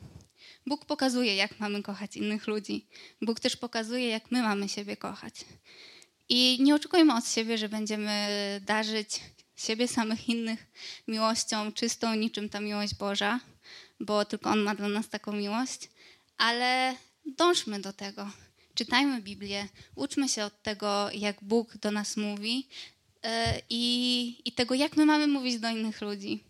Bóg 0.65 0.85
pokazuje, 0.85 1.35
jak 1.35 1.59
mamy 1.59 1.83
kochać 1.83 2.17
innych 2.17 2.47
ludzi. 2.47 2.87
Bóg 3.21 3.39
też 3.39 3.55
pokazuje, 3.55 4.07
jak 4.07 4.31
my 4.31 4.41
mamy 4.41 4.69
siebie 4.69 4.97
kochać. 4.97 5.35
I 6.29 6.57
nie 6.61 6.75
oczekujmy 6.75 7.15
od 7.15 7.27
siebie, 7.27 7.57
że 7.57 7.69
będziemy 7.69 8.27
darzyć 8.65 9.19
siebie 9.55 9.87
samych 9.87 10.29
innych 10.29 10.65
miłością 11.07 11.71
czystą, 11.71 12.15
niczym 12.15 12.49
ta 12.49 12.59
miłość 12.59 12.95
Boża, 12.95 13.39
bo 13.99 14.25
tylko 14.25 14.49
On 14.49 14.59
ma 14.59 14.75
dla 14.75 14.87
nas 14.87 15.09
taką 15.09 15.33
miłość, 15.33 15.89
ale 16.37 16.95
dążmy 17.25 17.79
do 17.79 17.93
tego 17.93 18.42
czytajmy 18.75 19.21
Biblię, 19.21 19.67
uczmy 19.95 20.29
się 20.29 20.45
od 20.45 20.61
tego, 20.61 21.09
jak 21.11 21.43
Bóg 21.43 21.77
do 21.77 21.91
nas 21.91 22.17
mówi 22.17 22.67
e, 23.23 23.61
i, 23.69 24.41
i 24.45 24.51
tego, 24.51 24.75
jak 24.75 24.97
my 24.97 25.05
mamy 25.05 25.27
mówić 25.27 25.59
do 25.59 25.69
innych 25.69 26.01
ludzi. 26.01 26.43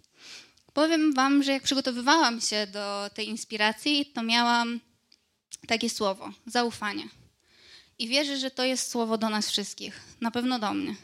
Powiem 0.74 1.14
Wam, 1.14 1.44
że 1.44 1.52
jak 1.52 1.64
przygotowywałam 1.64 2.42
się 2.42 2.68
do 2.68 3.10
tej 3.14 3.30
inspiracji, 3.30 4.06
to 4.06 4.24
miałam 4.24 4.80
takie 5.68 5.90
słowo 5.90 6.32
zaufanie. 6.46 7.04
I 8.00 8.08
wierzę, 8.08 8.38
że 8.38 8.52
to 8.52 8.64
jest 8.64 8.92
słowo 8.92 9.18
do 9.18 9.30
nas 9.30 9.50
wszystkich, 9.50 10.02
na 10.22 10.32
pewno 10.32 10.60
do 10.60 10.74
mnie 10.74 10.96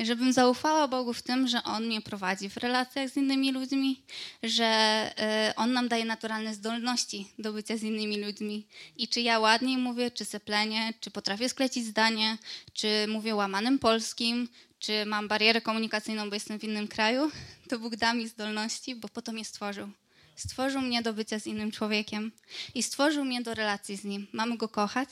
żebym 0.00 0.32
zaufała 0.32 0.88
Bogu 0.88 1.12
w 1.12 1.22
tym, 1.22 1.48
że 1.48 1.62
On 1.62 1.86
mnie 1.86 2.00
prowadzi 2.00 2.50
w 2.50 2.56
relacjach 2.56 3.10
z 3.10 3.16
innymi 3.16 3.52
ludźmi, 3.52 4.02
że 4.42 4.64
e, 4.64 5.52
On 5.56 5.72
nam 5.72 5.88
daje 5.88 6.04
naturalne 6.04 6.54
zdolności 6.54 7.28
do 7.38 7.52
bycia 7.52 7.76
z 7.76 7.82
innymi 7.82 8.24
ludźmi. 8.24 8.66
I 8.96 9.08
czy 9.08 9.20
ja 9.20 9.38
ładniej 9.38 9.78
mówię, 9.78 10.10
czy 10.10 10.24
seplenie, 10.24 10.94
czy 11.00 11.10
potrafię 11.10 11.48
sklecić 11.48 11.86
zdanie, 11.86 12.38
czy 12.72 13.06
mówię 13.08 13.34
łamanym 13.34 13.78
polskim, 13.78 14.48
czy 14.78 15.06
mam 15.06 15.28
barierę 15.28 15.60
komunikacyjną, 15.60 16.28
bo 16.28 16.34
jestem 16.34 16.58
w 16.58 16.64
innym 16.64 16.88
kraju, 16.88 17.30
to 17.68 17.78
Bóg 17.78 17.96
da 17.96 18.14
mi 18.14 18.28
zdolności, 18.28 18.94
bo 18.94 19.08
po 19.08 19.22
to 19.22 19.32
mnie 19.32 19.44
stworzył. 19.44 19.88
Stworzył 20.36 20.80
mnie 20.80 21.02
do 21.02 21.12
bycia 21.12 21.38
z 21.38 21.46
innym 21.46 21.70
człowiekiem 21.70 22.32
i 22.74 22.82
stworzył 22.82 23.24
mnie 23.24 23.42
do 23.42 23.54
relacji 23.54 23.96
z 23.96 24.04
Nim. 24.04 24.26
Mamy 24.32 24.56
Go 24.56 24.68
kochać, 24.68 25.08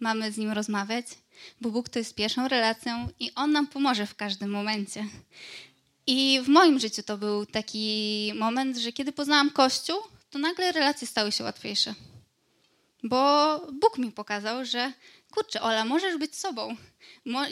mamy 0.00 0.32
z 0.32 0.36
Nim 0.36 0.50
rozmawiać, 0.50 1.06
bo 1.60 1.70
Bóg 1.70 1.88
to 1.88 1.98
jest 1.98 2.14
pierwszą 2.14 2.48
relacją 2.48 3.08
i 3.20 3.34
On 3.34 3.52
nam 3.52 3.66
pomoże 3.66 4.06
w 4.06 4.14
każdym 4.14 4.50
momencie. 4.50 5.04
I 6.06 6.40
w 6.44 6.48
moim 6.48 6.78
życiu 6.78 7.02
to 7.02 7.18
był 7.18 7.46
taki 7.46 8.32
moment, 8.36 8.76
że 8.76 8.92
kiedy 8.92 9.12
poznałam 9.12 9.50
Kościół, 9.50 9.98
to 10.30 10.38
nagle 10.38 10.72
relacje 10.72 11.06
stały 11.06 11.32
się 11.32 11.44
łatwiejsze. 11.44 11.94
Bo 13.02 13.60
Bóg 13.72 13.98
mi 13.98 14.12
pokazał, 14.12 14.64
że 14.64 14.92
kurczę, 15.30 15.62
Ola, 15.62 15.84
możesz 15.84 16.16
być 16.16 16.36
sobą. 16.36 16.76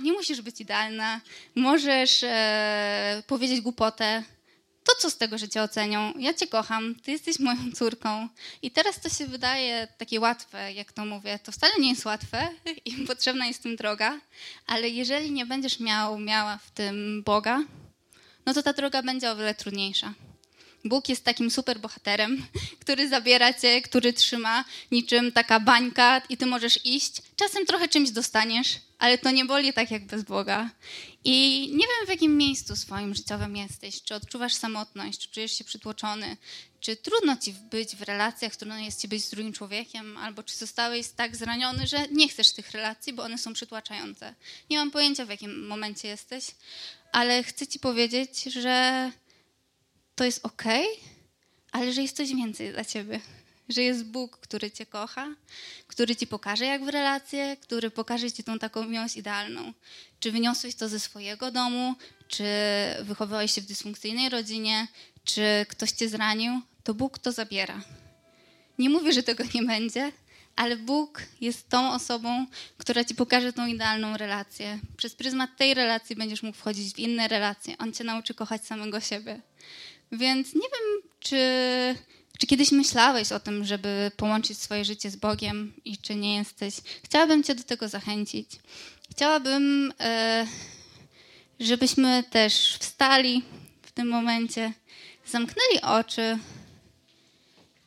Nie 0.02 0.12
musisz 0.12 0.40
być 0.40 0.60
idealna, 0.60 1.20
możesz 1.54 2.20
e, 2.22 3.22
powiedzieć 3.26 3.60
głupotę, 3.60 4.22
to 4.86 4.92
co 4.98 5.10
z 5.10 5.16
tego, 5.16 5.38
że 5.38 5.48
cię 5.48 5.62
ocenią? 5.62 6.12
Ja 6.18 6.34
cię 6.34 6.46
kocham, 6.46 6.94
ty 6.94 7.10
jesteś 7.10 7.38
moją 7.38 7.72
córką. 7.74 8.28
I 8.62 8.70
teraz 8.70 9.00
to 9.00 9.08
się 9.08 9.26
wydaje 9.26 9.88
takie 9.98 10.20
łatwe, 10.20 10.72
jak 10.72 10.92
to 10.92 11.04
mówię. 11.04 11.38
To 11.44 11.52
wcale 11.52 11.72
nie 11.78 11.90
jest 11.90 12.04
łatwe 12.04 12.48
i 12.84 12.92
potrzebna 12.92 13.46
jest 13.46 13.62
tym 13.62 13.76
droga, 13.76 14.20
ale 14.66 14.88
jeżeli 14.88 15.30
nie 15.30 15.46
będziesz 15.46 15.80
miał, 15.80 16.18
miała 16.18 16.58
w 16.58 16.70
tym 16.70 17.22
Boga, 17.22 17.62
no 18.46 18.54
to 18.54 18.62
ta 18.62 18.72
droga 18.72 19.02
będzie 19.02 19.30
o 19.30 19.36
wiele 19.36 19.54
trudniejsza. 19.54 20.14
Bóg 20.84 21.08
jest 21.08 21.24
takim 21.24 21.50
super 21.50 21.78
bohaterem, 21.78 22.46
który 22.82 23.08
zabiera 23.08 23.54
cię, 23.54 23.82
który 23.82 24.12
trzyma 24.12 24.64
niczym 24.90 25.32
taka 25.32 25.60
bańka 25.60 26.22
i 26.28 26.36
ty 26.36 26.46
możesz 26.46 26.86
iść. 26.86 27.22
Czasem 27.36 27.66
trochę 27.66 27.88
czymś 27.88 28.10
dostaniesz, 28.10 28.78
ale 28.98 29.18
to 29.18 29.30
nie 29.30 29.44
boli 29.44 29.72
tak 29.72 29.90
jak 29.90 30.06
bez 30.06 30.22
Boga. 30.22 30.70
I 31.24 31.60
nie 31.72 31.86
wiem, 31.86 32.06
w 32.06 32.08
jakim 32.08 32.36
miejscu 32.36 32.76
swoim 32.76 33.14
życiowym 33.14 33.56
jesteś. 33.56 34.02
Czy 34.02 34.14
odczuwasz 34.14 34.54
samotność, 34.54 35.18
czy 35.18 35.30
czujesz 35.30 35.58
się 35.58 35.64
przytłoczony, 35.64 36.36
czy 36.80 36.96
trudno 36.96 37.36
ci 37.36 37.52
być 37.52 37.96
w 37.96 38.02
relacjach, 38.02 38.56
trudno 38.56 38.78
jest 38.78 39.00
ci 39.00 39.08
być 39.08 39.24
z 39.24 39.30
drugim 39.30 39.52
człowiekiem, 39.52 40.16
albo 40.16 40.42
czy 40.42 40.56
zostałeś 40.56 41.08
tak 41.08 41.36
zraniony, 41.36 41.86
że 41.86 42.08
nie 42.08 42.28
chcesz 42.28 42.52
tych 42.52 42.70
relacji, 42.70 43.12
bo 43.12 43.22
one 43.22 43.38
są 43.38 43.52
przytłaczające. 43.52 44.34
Nie 44.70 44.78
mam 44.78 44.90
pojęcia, 44.90 45.26
w 45.26 45.28
jakim 45.28 45.66
momencie 45.66 46.08
jesteś, 46.08 46.44
ale 47.12 47.42
chcę 47.42 47.66
ci 47.66 47.78
powiedzieć, 47.78 48.42
że 48.42 49.10
to 50.14 50.24
jest 50.24 50.46
ok, 50.46 50.64
ale 51.72 51.92
że 51.92 52.02
jest 52.02 52.16
coś 52.16 52.28
więcej 52.28 52.72
dla 52.72 52.84
ciebie. 52.84 53.20
Że 53.68 53.82
jest 53.82 54.04
Bóg, 54.04 54.36
który 54.36 54.70
cię 54.70 54.86
kocha, 54.86 55.26
który 55.86 56.16
ci 56.16 56.26
pokaże, 56.26 56.64
jak 56.64 56.84
w 56.84 56.88
relacje, 56.88 57.56
który 57.56 57.90
pokaże 57.90 58.32
ci 58.32 58.44
tą 58.44 58.58
taką 58.58 58.84
miłość 58.84 59.16
idealną. 59.16 59.72
Czy 60.20 60.32
wyniosłeś 60.32 60.74
to 60.74 60.88
ze 60.88 61.00
swojego 61.00 61.50
domu, 61.50 61.94
czy 62.28 62.44
wychowałeś 63.02 63.52
się 63.52 63.60
w 63.60 63.66
dysfunkcyjnej 63.66 64.28
rodzinie, 64.28 64.86
czy 65.24 65.66
ktoś 65.68 65.90
cię 65.90 66.08
zranił, 66.08 66.60
to 66.84 66.94
Bóg 66.94 67.18
to 67.18 67.32
zabiera. 67.32 67.80
Nie 68.78 68.90
mówię, 68.90 69.12
że 69.12 69.22
tego 69.22 69.44
nie 69.54 69.62
będzie, 69.62 70.12
ale 70.56 70.76
Bóg 70.76 71.22
jest 71.40 71.68
tą 71.68 71.92
osobą, 71.92 72.46
która 72.78 73.04
ci 73.04 73.14
pokaże 73.14 73.52
tą 73.52 73.66
idealną 73.66 74.16
relację. 74.16 74.78
Przez 74.96 75.14
pryzmat 75.14 75.56
tej 75.56 75.74
relacji 75.74 76.16
będziesz 76.16 76.42
mógł 76.42 76.58
wchodzić 76.58 76.94
w 76.94 76.98
inne 76.98 77.28
relacje. 77.28 77.78
On 77.78 77.92
cię 77.92 78.04
nauczy 78.04 78.34
kochać 78.34 78.66
samego 78.66 79.00
siebie. 79.00 79.40
Więc 80.12 80.54
nie 80.54 80.60
wiem, 80.60 81.10
czy, 81.20 81.38
czy 82.38 82.46
kiedyś 82.46 82.72
myślałeś 82.72 83.32
o 83.32 83.40
tym, 83.40 83.64
żeby 83.64 84.10
połączyć 84.16 84.58
swoje 84.58 84.84
życie 84.84 85.10
z 85.10 85.16
Bogiem 85.16 85.72
i 85.84 85.98
czy 85.98 86.14
nie 86.14 86.36
jesteś. 86.36 86.74
Chciałabym 87.04 87.42
cię 87.42 87.54
do 87.54 87.62
tego 87.62 87.88
zachęcić. 87.88 88.50
Chciałabym, 89.10 89.92
e, 90.00 90.46
żebyśmy 91.60 92.24
też 92.30 92.76
wstali 92.80 93.42
w 93.82 93.92
tym 93.92 94.08
momencie, 94.08 94.72
zamknęli 95.26 95.80
oczy 95.82 96.38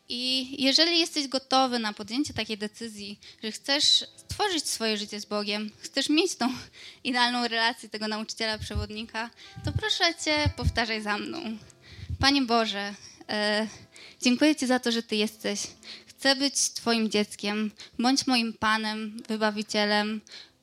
i 0.10 0.56
jeżeli 0.64 1.00
jesteś 1.00 1.28
gotowy 1.28 1.80
na 1.80 1.94
podjęcie 1.94 2.34
takiej 2.34 2.58
decyzji, 2.58 3.20
że 3.44 3.52
chcesz 3.52 4.06
stworzyć 4.16 4.70
swoje 4.70 4.98
życie 4.98 5.20
z 5.20 5.26
Bogiem, 5.26 5.72
chcesz 5.80 6.10
mieć 6.10 6.36
tą 6.36 6.54
idealną 7.04 7.48
relację 7.48 7.90
tego 7.90 8.08
nauczyciela, 8.08 8.58
przewodnika, 8.58 9.30
to 9.66 9.72
proszę 9.72 10.04
Cię, 10.26 10.50
powtarzaj 10.56 11.02
za 11.02 11.18
mną. 11.18 11.58
Panie 12.20 12.42
Boże, 12.42 12.94
e, 13.30 13.68
dziękuję 14.22 14.56
Ci 14.56 14.68
za 14.68 14.80
to, 14.80 14.92
że 14.92 15.04
Ty 15.04 15.16
jesteś. 15.16 15.68
Chcę 16.08 16.36
być 16.36 16.70
Twoim 16.70 17.10
dzieckiem, 17.10 17.72
bądź 18.00 18.28
moim 18.28 18.54
Panem, 18.54 19.24
Wybawicielem, 19.28 20.22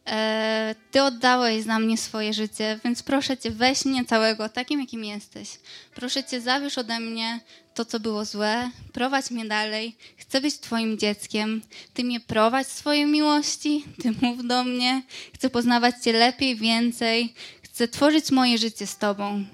E, 0.09 0.75
ty 0.91 1.03
oddałeś 1.03 1.65
za 1.65 1.79
mnie 1.79 1.99
swoje 1.99 2.35
życie, 2.35 2.81
więc 2.85 3.03
proszę 3.03 3.39
Cię, 3.39 3.51
weź 3.51 3.85
mnie 3.85 4.05
całego, 4.05 4.49
takim 4.49 4.81
jakim 4.81 5.05
jesteś. 5.05 5.49
Proszę 5.95 6.25
Cię, 6.25 6.41
zabierz 6.41 6.79
ode 6.79 7.01
mnie 7.01 7.41
to, 7.75 7.85
co 7.85 8.01
było 8.01 8.25
złe, 8.25 8.71
prowadź 8.93 9.31
mnie 9.31 9.45
dalej. 9.45 9.97
Chcę 10.17 10.41
być 10.41 10.59
Twoim 10.59 10.99
dzieckiem. 10.99 11.63
Ty 11.95 12.05
mnie 12.05 12.21
prowadź 12.21 12.67
swojej 12.67 13.07
miłości, 13.07 13.85
Ty 14.03 14.13
mów 14.23 14.47
do 14.47 14.65
mnie. 14.65 15.03
Chcę 15.35 15.51
poznawać 15.51 15.95
Cię 16.05 16.13
lepiej, 16.13 16.57
więcej. 16.57 17.35
Chcę 17.63 17.89
tworzyć 17.89 18.31
moje 18.31 18.59
życie 18.59 18.87
z 18.87 18.99
Tobą. 18.99 19.45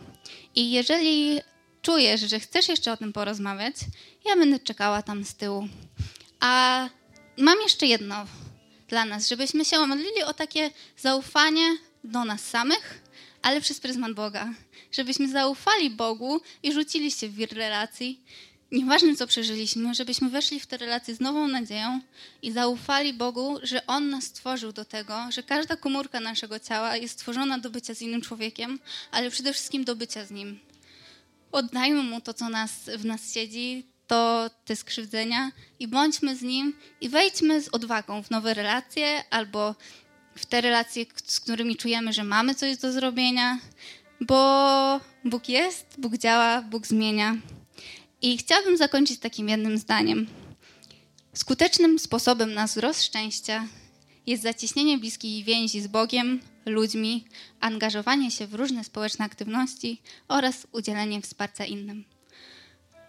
I 0.55 0.71
jeżeli 0.71 1.41
czujesz, 1.83 2.21
że 2.21 2.41
chcesz 2.41 2.69
jeszcze 2.69 2.93
o 2.93 2.97
tym 2.97 3.13
porozmawiać, 3.13 3.75
ja 4.25 4.37
będę 4.37 4.59
czekała 4.59 5.03
tam 5.03 5.25
z 5.25 5.35
tyłu. 5.35 5.69
A 6.41 6.89
mam 7.39 7.61
jeszcze 7.61 7.87
jedno 7.87 8.27
dla 8.89 9.05
nas, 9.05 9.29
żebyśmy 9.29 9.65
się 9.65 9.87
modlili 9.87 10.23
o 10.23 10.35
takie 10.35 10.71
zaufanie 10.97 11.77
do 12.05 12.25
nas 12.25 12.45
samych, 12.45 13.03
ale 13.43 13.61
przez 13.61 13.81
pryzmat 13.81 14.13
Boga. 14.13 14.55
Żebyśmy 14.93 15.29
zaufali 15.29 15.91
Bogu 15.91 16.41
i 16.63 16.73
rzucili 16.73 17.11
się 17.11 17.29
w 17.29 17.35
wir 17.35 17.53
relacji. 17.53 18.21
Nieważne, 18.73 19.17
co 19.17 19.27
przeżyliśmy, 19.27 19.95
żebyśmy 19.95 20.31
weszli 20.31 20.61
w 20.61 20.67
te 20.67 20.77
relacje 20.77 21.15
z 21.15 21.21
nową 21.21 21.49
nadzieją 21.49 22.01
i 22.43 22.53
zaufali 22.53 23.13
Bogu, 23.13 23.59
że 23.63 23.87
On 23.87 24.11
nas 24.11 24.25
stworzył 24.25 24.73
do 24.73 24.85
tego, 24.85 25.15
że 25.31 25.43
każda 25.43 25.77
komórka 25.77 26.21
naszego 26.21 26.59
ciała 26.59 26.97
jest 26.97 27.15
stworzona 27.15 27.59
do 27.59 27.71
bycia 27.71 27.95
z 27.95 28.03
innym 28.03 28.21
człowiekiem, 28.21 28.79
ale 29.11 29.31
przede 29.31 29.53
wszystkim 29.53 29.85
do 29.85 29.97
bycia 29.97 30.25
z 30.25 30.31
Nim. 30.31 30.72
Oddajmy 31.53 32.03
Mu 32.03 32.21
to, 32.21 32.35
co 32.35 32.49
nas, 32.49 32.73
w 32.99 33.05
nas 33.05 33.35
siedzi, 33.35 33.87
to 34.07 34.51
te 34.65 34.77
skrzywdzenia 34.77 35.53
i 35.79 35.89
bądźmy 35.89 36.37
z 36.37 36.43
nim 36.43 36.77
i 37.01 37.09
wejdźmy 37.09 37.63
z 37.63 37.69
odwagą 37.69 38.23
w 38.23 38.31
nowe 38.31 38.55
relacje 38.55 39.25
albo 39.31 39.75
w 40.37 40.47
te 40.47 40.61
relacje, 40.61 41.07
z 41.25 41.41
którymi 41.41 41.77
czujemy, 41.77 42.13
że 42.13 42.25
mamy 42.25 42.55
coś 42.55 42.77
do 42.77 42.93
zrobienia, 42.93 43.59
bo 44.21 45.01
Bóg 45.25 45.49
jest, 45.49 45.87
Bóg 45.99 46.19
działa, 46.19 46.63
Bóg 46.63 46.87
zmienia. 46.87 47.37
I 48.23 48.39
chciałabym 48.39 48.77
zakończyć 48.77 49.21
takim 49.21 49.49
jednym 49.49 49.79
zdaniem. 49.79 50.27
Skutecznym 51.35 51.99
sposobem 51.99 52.55
na 52.55 52.67
wzrost 52.67 53.05
szczęścia 53.05 53.67
jest 54.27 54.43
zacieśnienie 54.43 54.99
bliskiej 54.99 55.45
więzi 55.45 55.81
z 55.81 55.87
Bogiem, 55.87 56.41
ludźmi, 56.67 57.25
angażowanie 57.61 58.31
się 58.31 58.47
w 58.47 58.55
różne 58.55 58.85
społeczne 58.85 59.25
aktywności 59.25 60.03
oraz 60.29 60.67
udzielenie 60.73 61.23
wsparcia 61.23 61.65
innym 61.65 62.05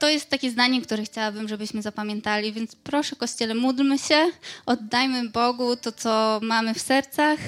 to 0.03 0.09
jest 0.09 0.29
takie 0.29 0.51
zdanie, 0.51 0.81
które 0.81 1.03
chciałabym, 1.03 1.47
żebyśmy 1.47 1.81
zapamiętali, 1.81 2.53
więc 2.53 2.75
proszę 2.75 3.15
Kościele, 3.15 3.55
módlmy 3.55 3.99
się, 3.99 4.31
oddajmy 4.65 5.29
Bogu 5.29 5.75
to, 5.75 5.91
co 5.91 6.39
mamy 6.43 6.73
w 6.73 6.81
sercach 6.81 7.39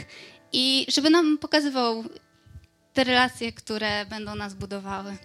i 0.54 0.86
żeby 0.90 1.10
nam 1.10 1.38
pokazywał 1.38 2.04
te 2.94 3.04
relacje, 3.04 3.52
które 3.52 4.06
będą 4.06 4.36
nas 4.36 4.54
budowały. 4.54 5.18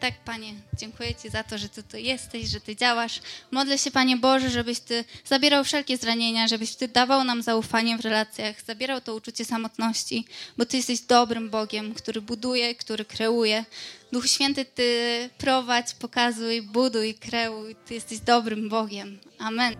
Tak, 0.00 0.14
Panie, 0.24 0.54
dziękuję 0.78 1.14
Ci 1.14 1.30
za 1.30 1.42
to, 1.42 1.58
że 1.58 1.68
Ty 1.68 1.82
tu 1.82 1.96
jesteś, 1.96 2.48
że 2.48 2.60
Ty 2.60 2.76
działasz. 2.76 3.20
Modlę 3.50 3.78
się, 3.78 3.90
Panie 3.90 4.16
Boże, 4.16 4.50
żebyś 4.50 4.80
Ty 4.80 5.04
zabierał 5.24 5.64
wszelkie 5.64 5.96
zranienia, 5.96 6.48
żebyś 6.48 6.74
Ty 6.74 6.88
dawał 6.88 7.24
nam 7.24 7.42
zaufanie 7.42 7.98
w 7.98 8.00
relacjach, 8.00 8.56
zabierał 8.66 9.00
to 9.00 9.14
uczucie 9.14 9.44
samotności, 9.44 10.24
bo 10.58 10.66
Ty 10.66 10.76
jesteś 10.76 11.00
dobrym 11.00 11.50
Bogiem, 11.50 11.94
który 11.94 12.22
buduje, 12.22 12.74
który 12.74 13.04
kreuje. 13.04 13.64
Duch 14.12 14.26
Święty, 14.26 14.64
Ty 14.64 15.30
prowadź, 15.38 15.94
pokazuj, 15.94 16.62
buduj, 16.62 17.14
kreuj. 17.14 17.76
Ty 17.86 17.94
jesteś 17.94 18.18
dobrym 18.18 18.68
Bogiem. 18.68 19.18
Amen. 19.38 19.74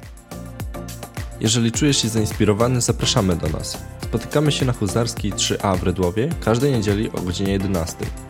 Jeżeli 1.41 1.73
czujesz 1.73 2.03
się 2.03 2.09
zainspirowany, 2.09 2.81
zapraszamy 2.81 3.37
do 3.37 3.49
nas. 3.49 3.79
Spotykamy 4.05 4.53
się 4.53 4.65
na 4.65 4.73
Huzarskiej 4.73 5.33
3A 5.33 5.79
w 5.79 5.83
Redłowie 5.83 6.29
każdej 6.45 6.73
niedzieli 6.73 7.11
o 7.11 7.21
godzinie 7.21 7.53
11. 7.53 8.30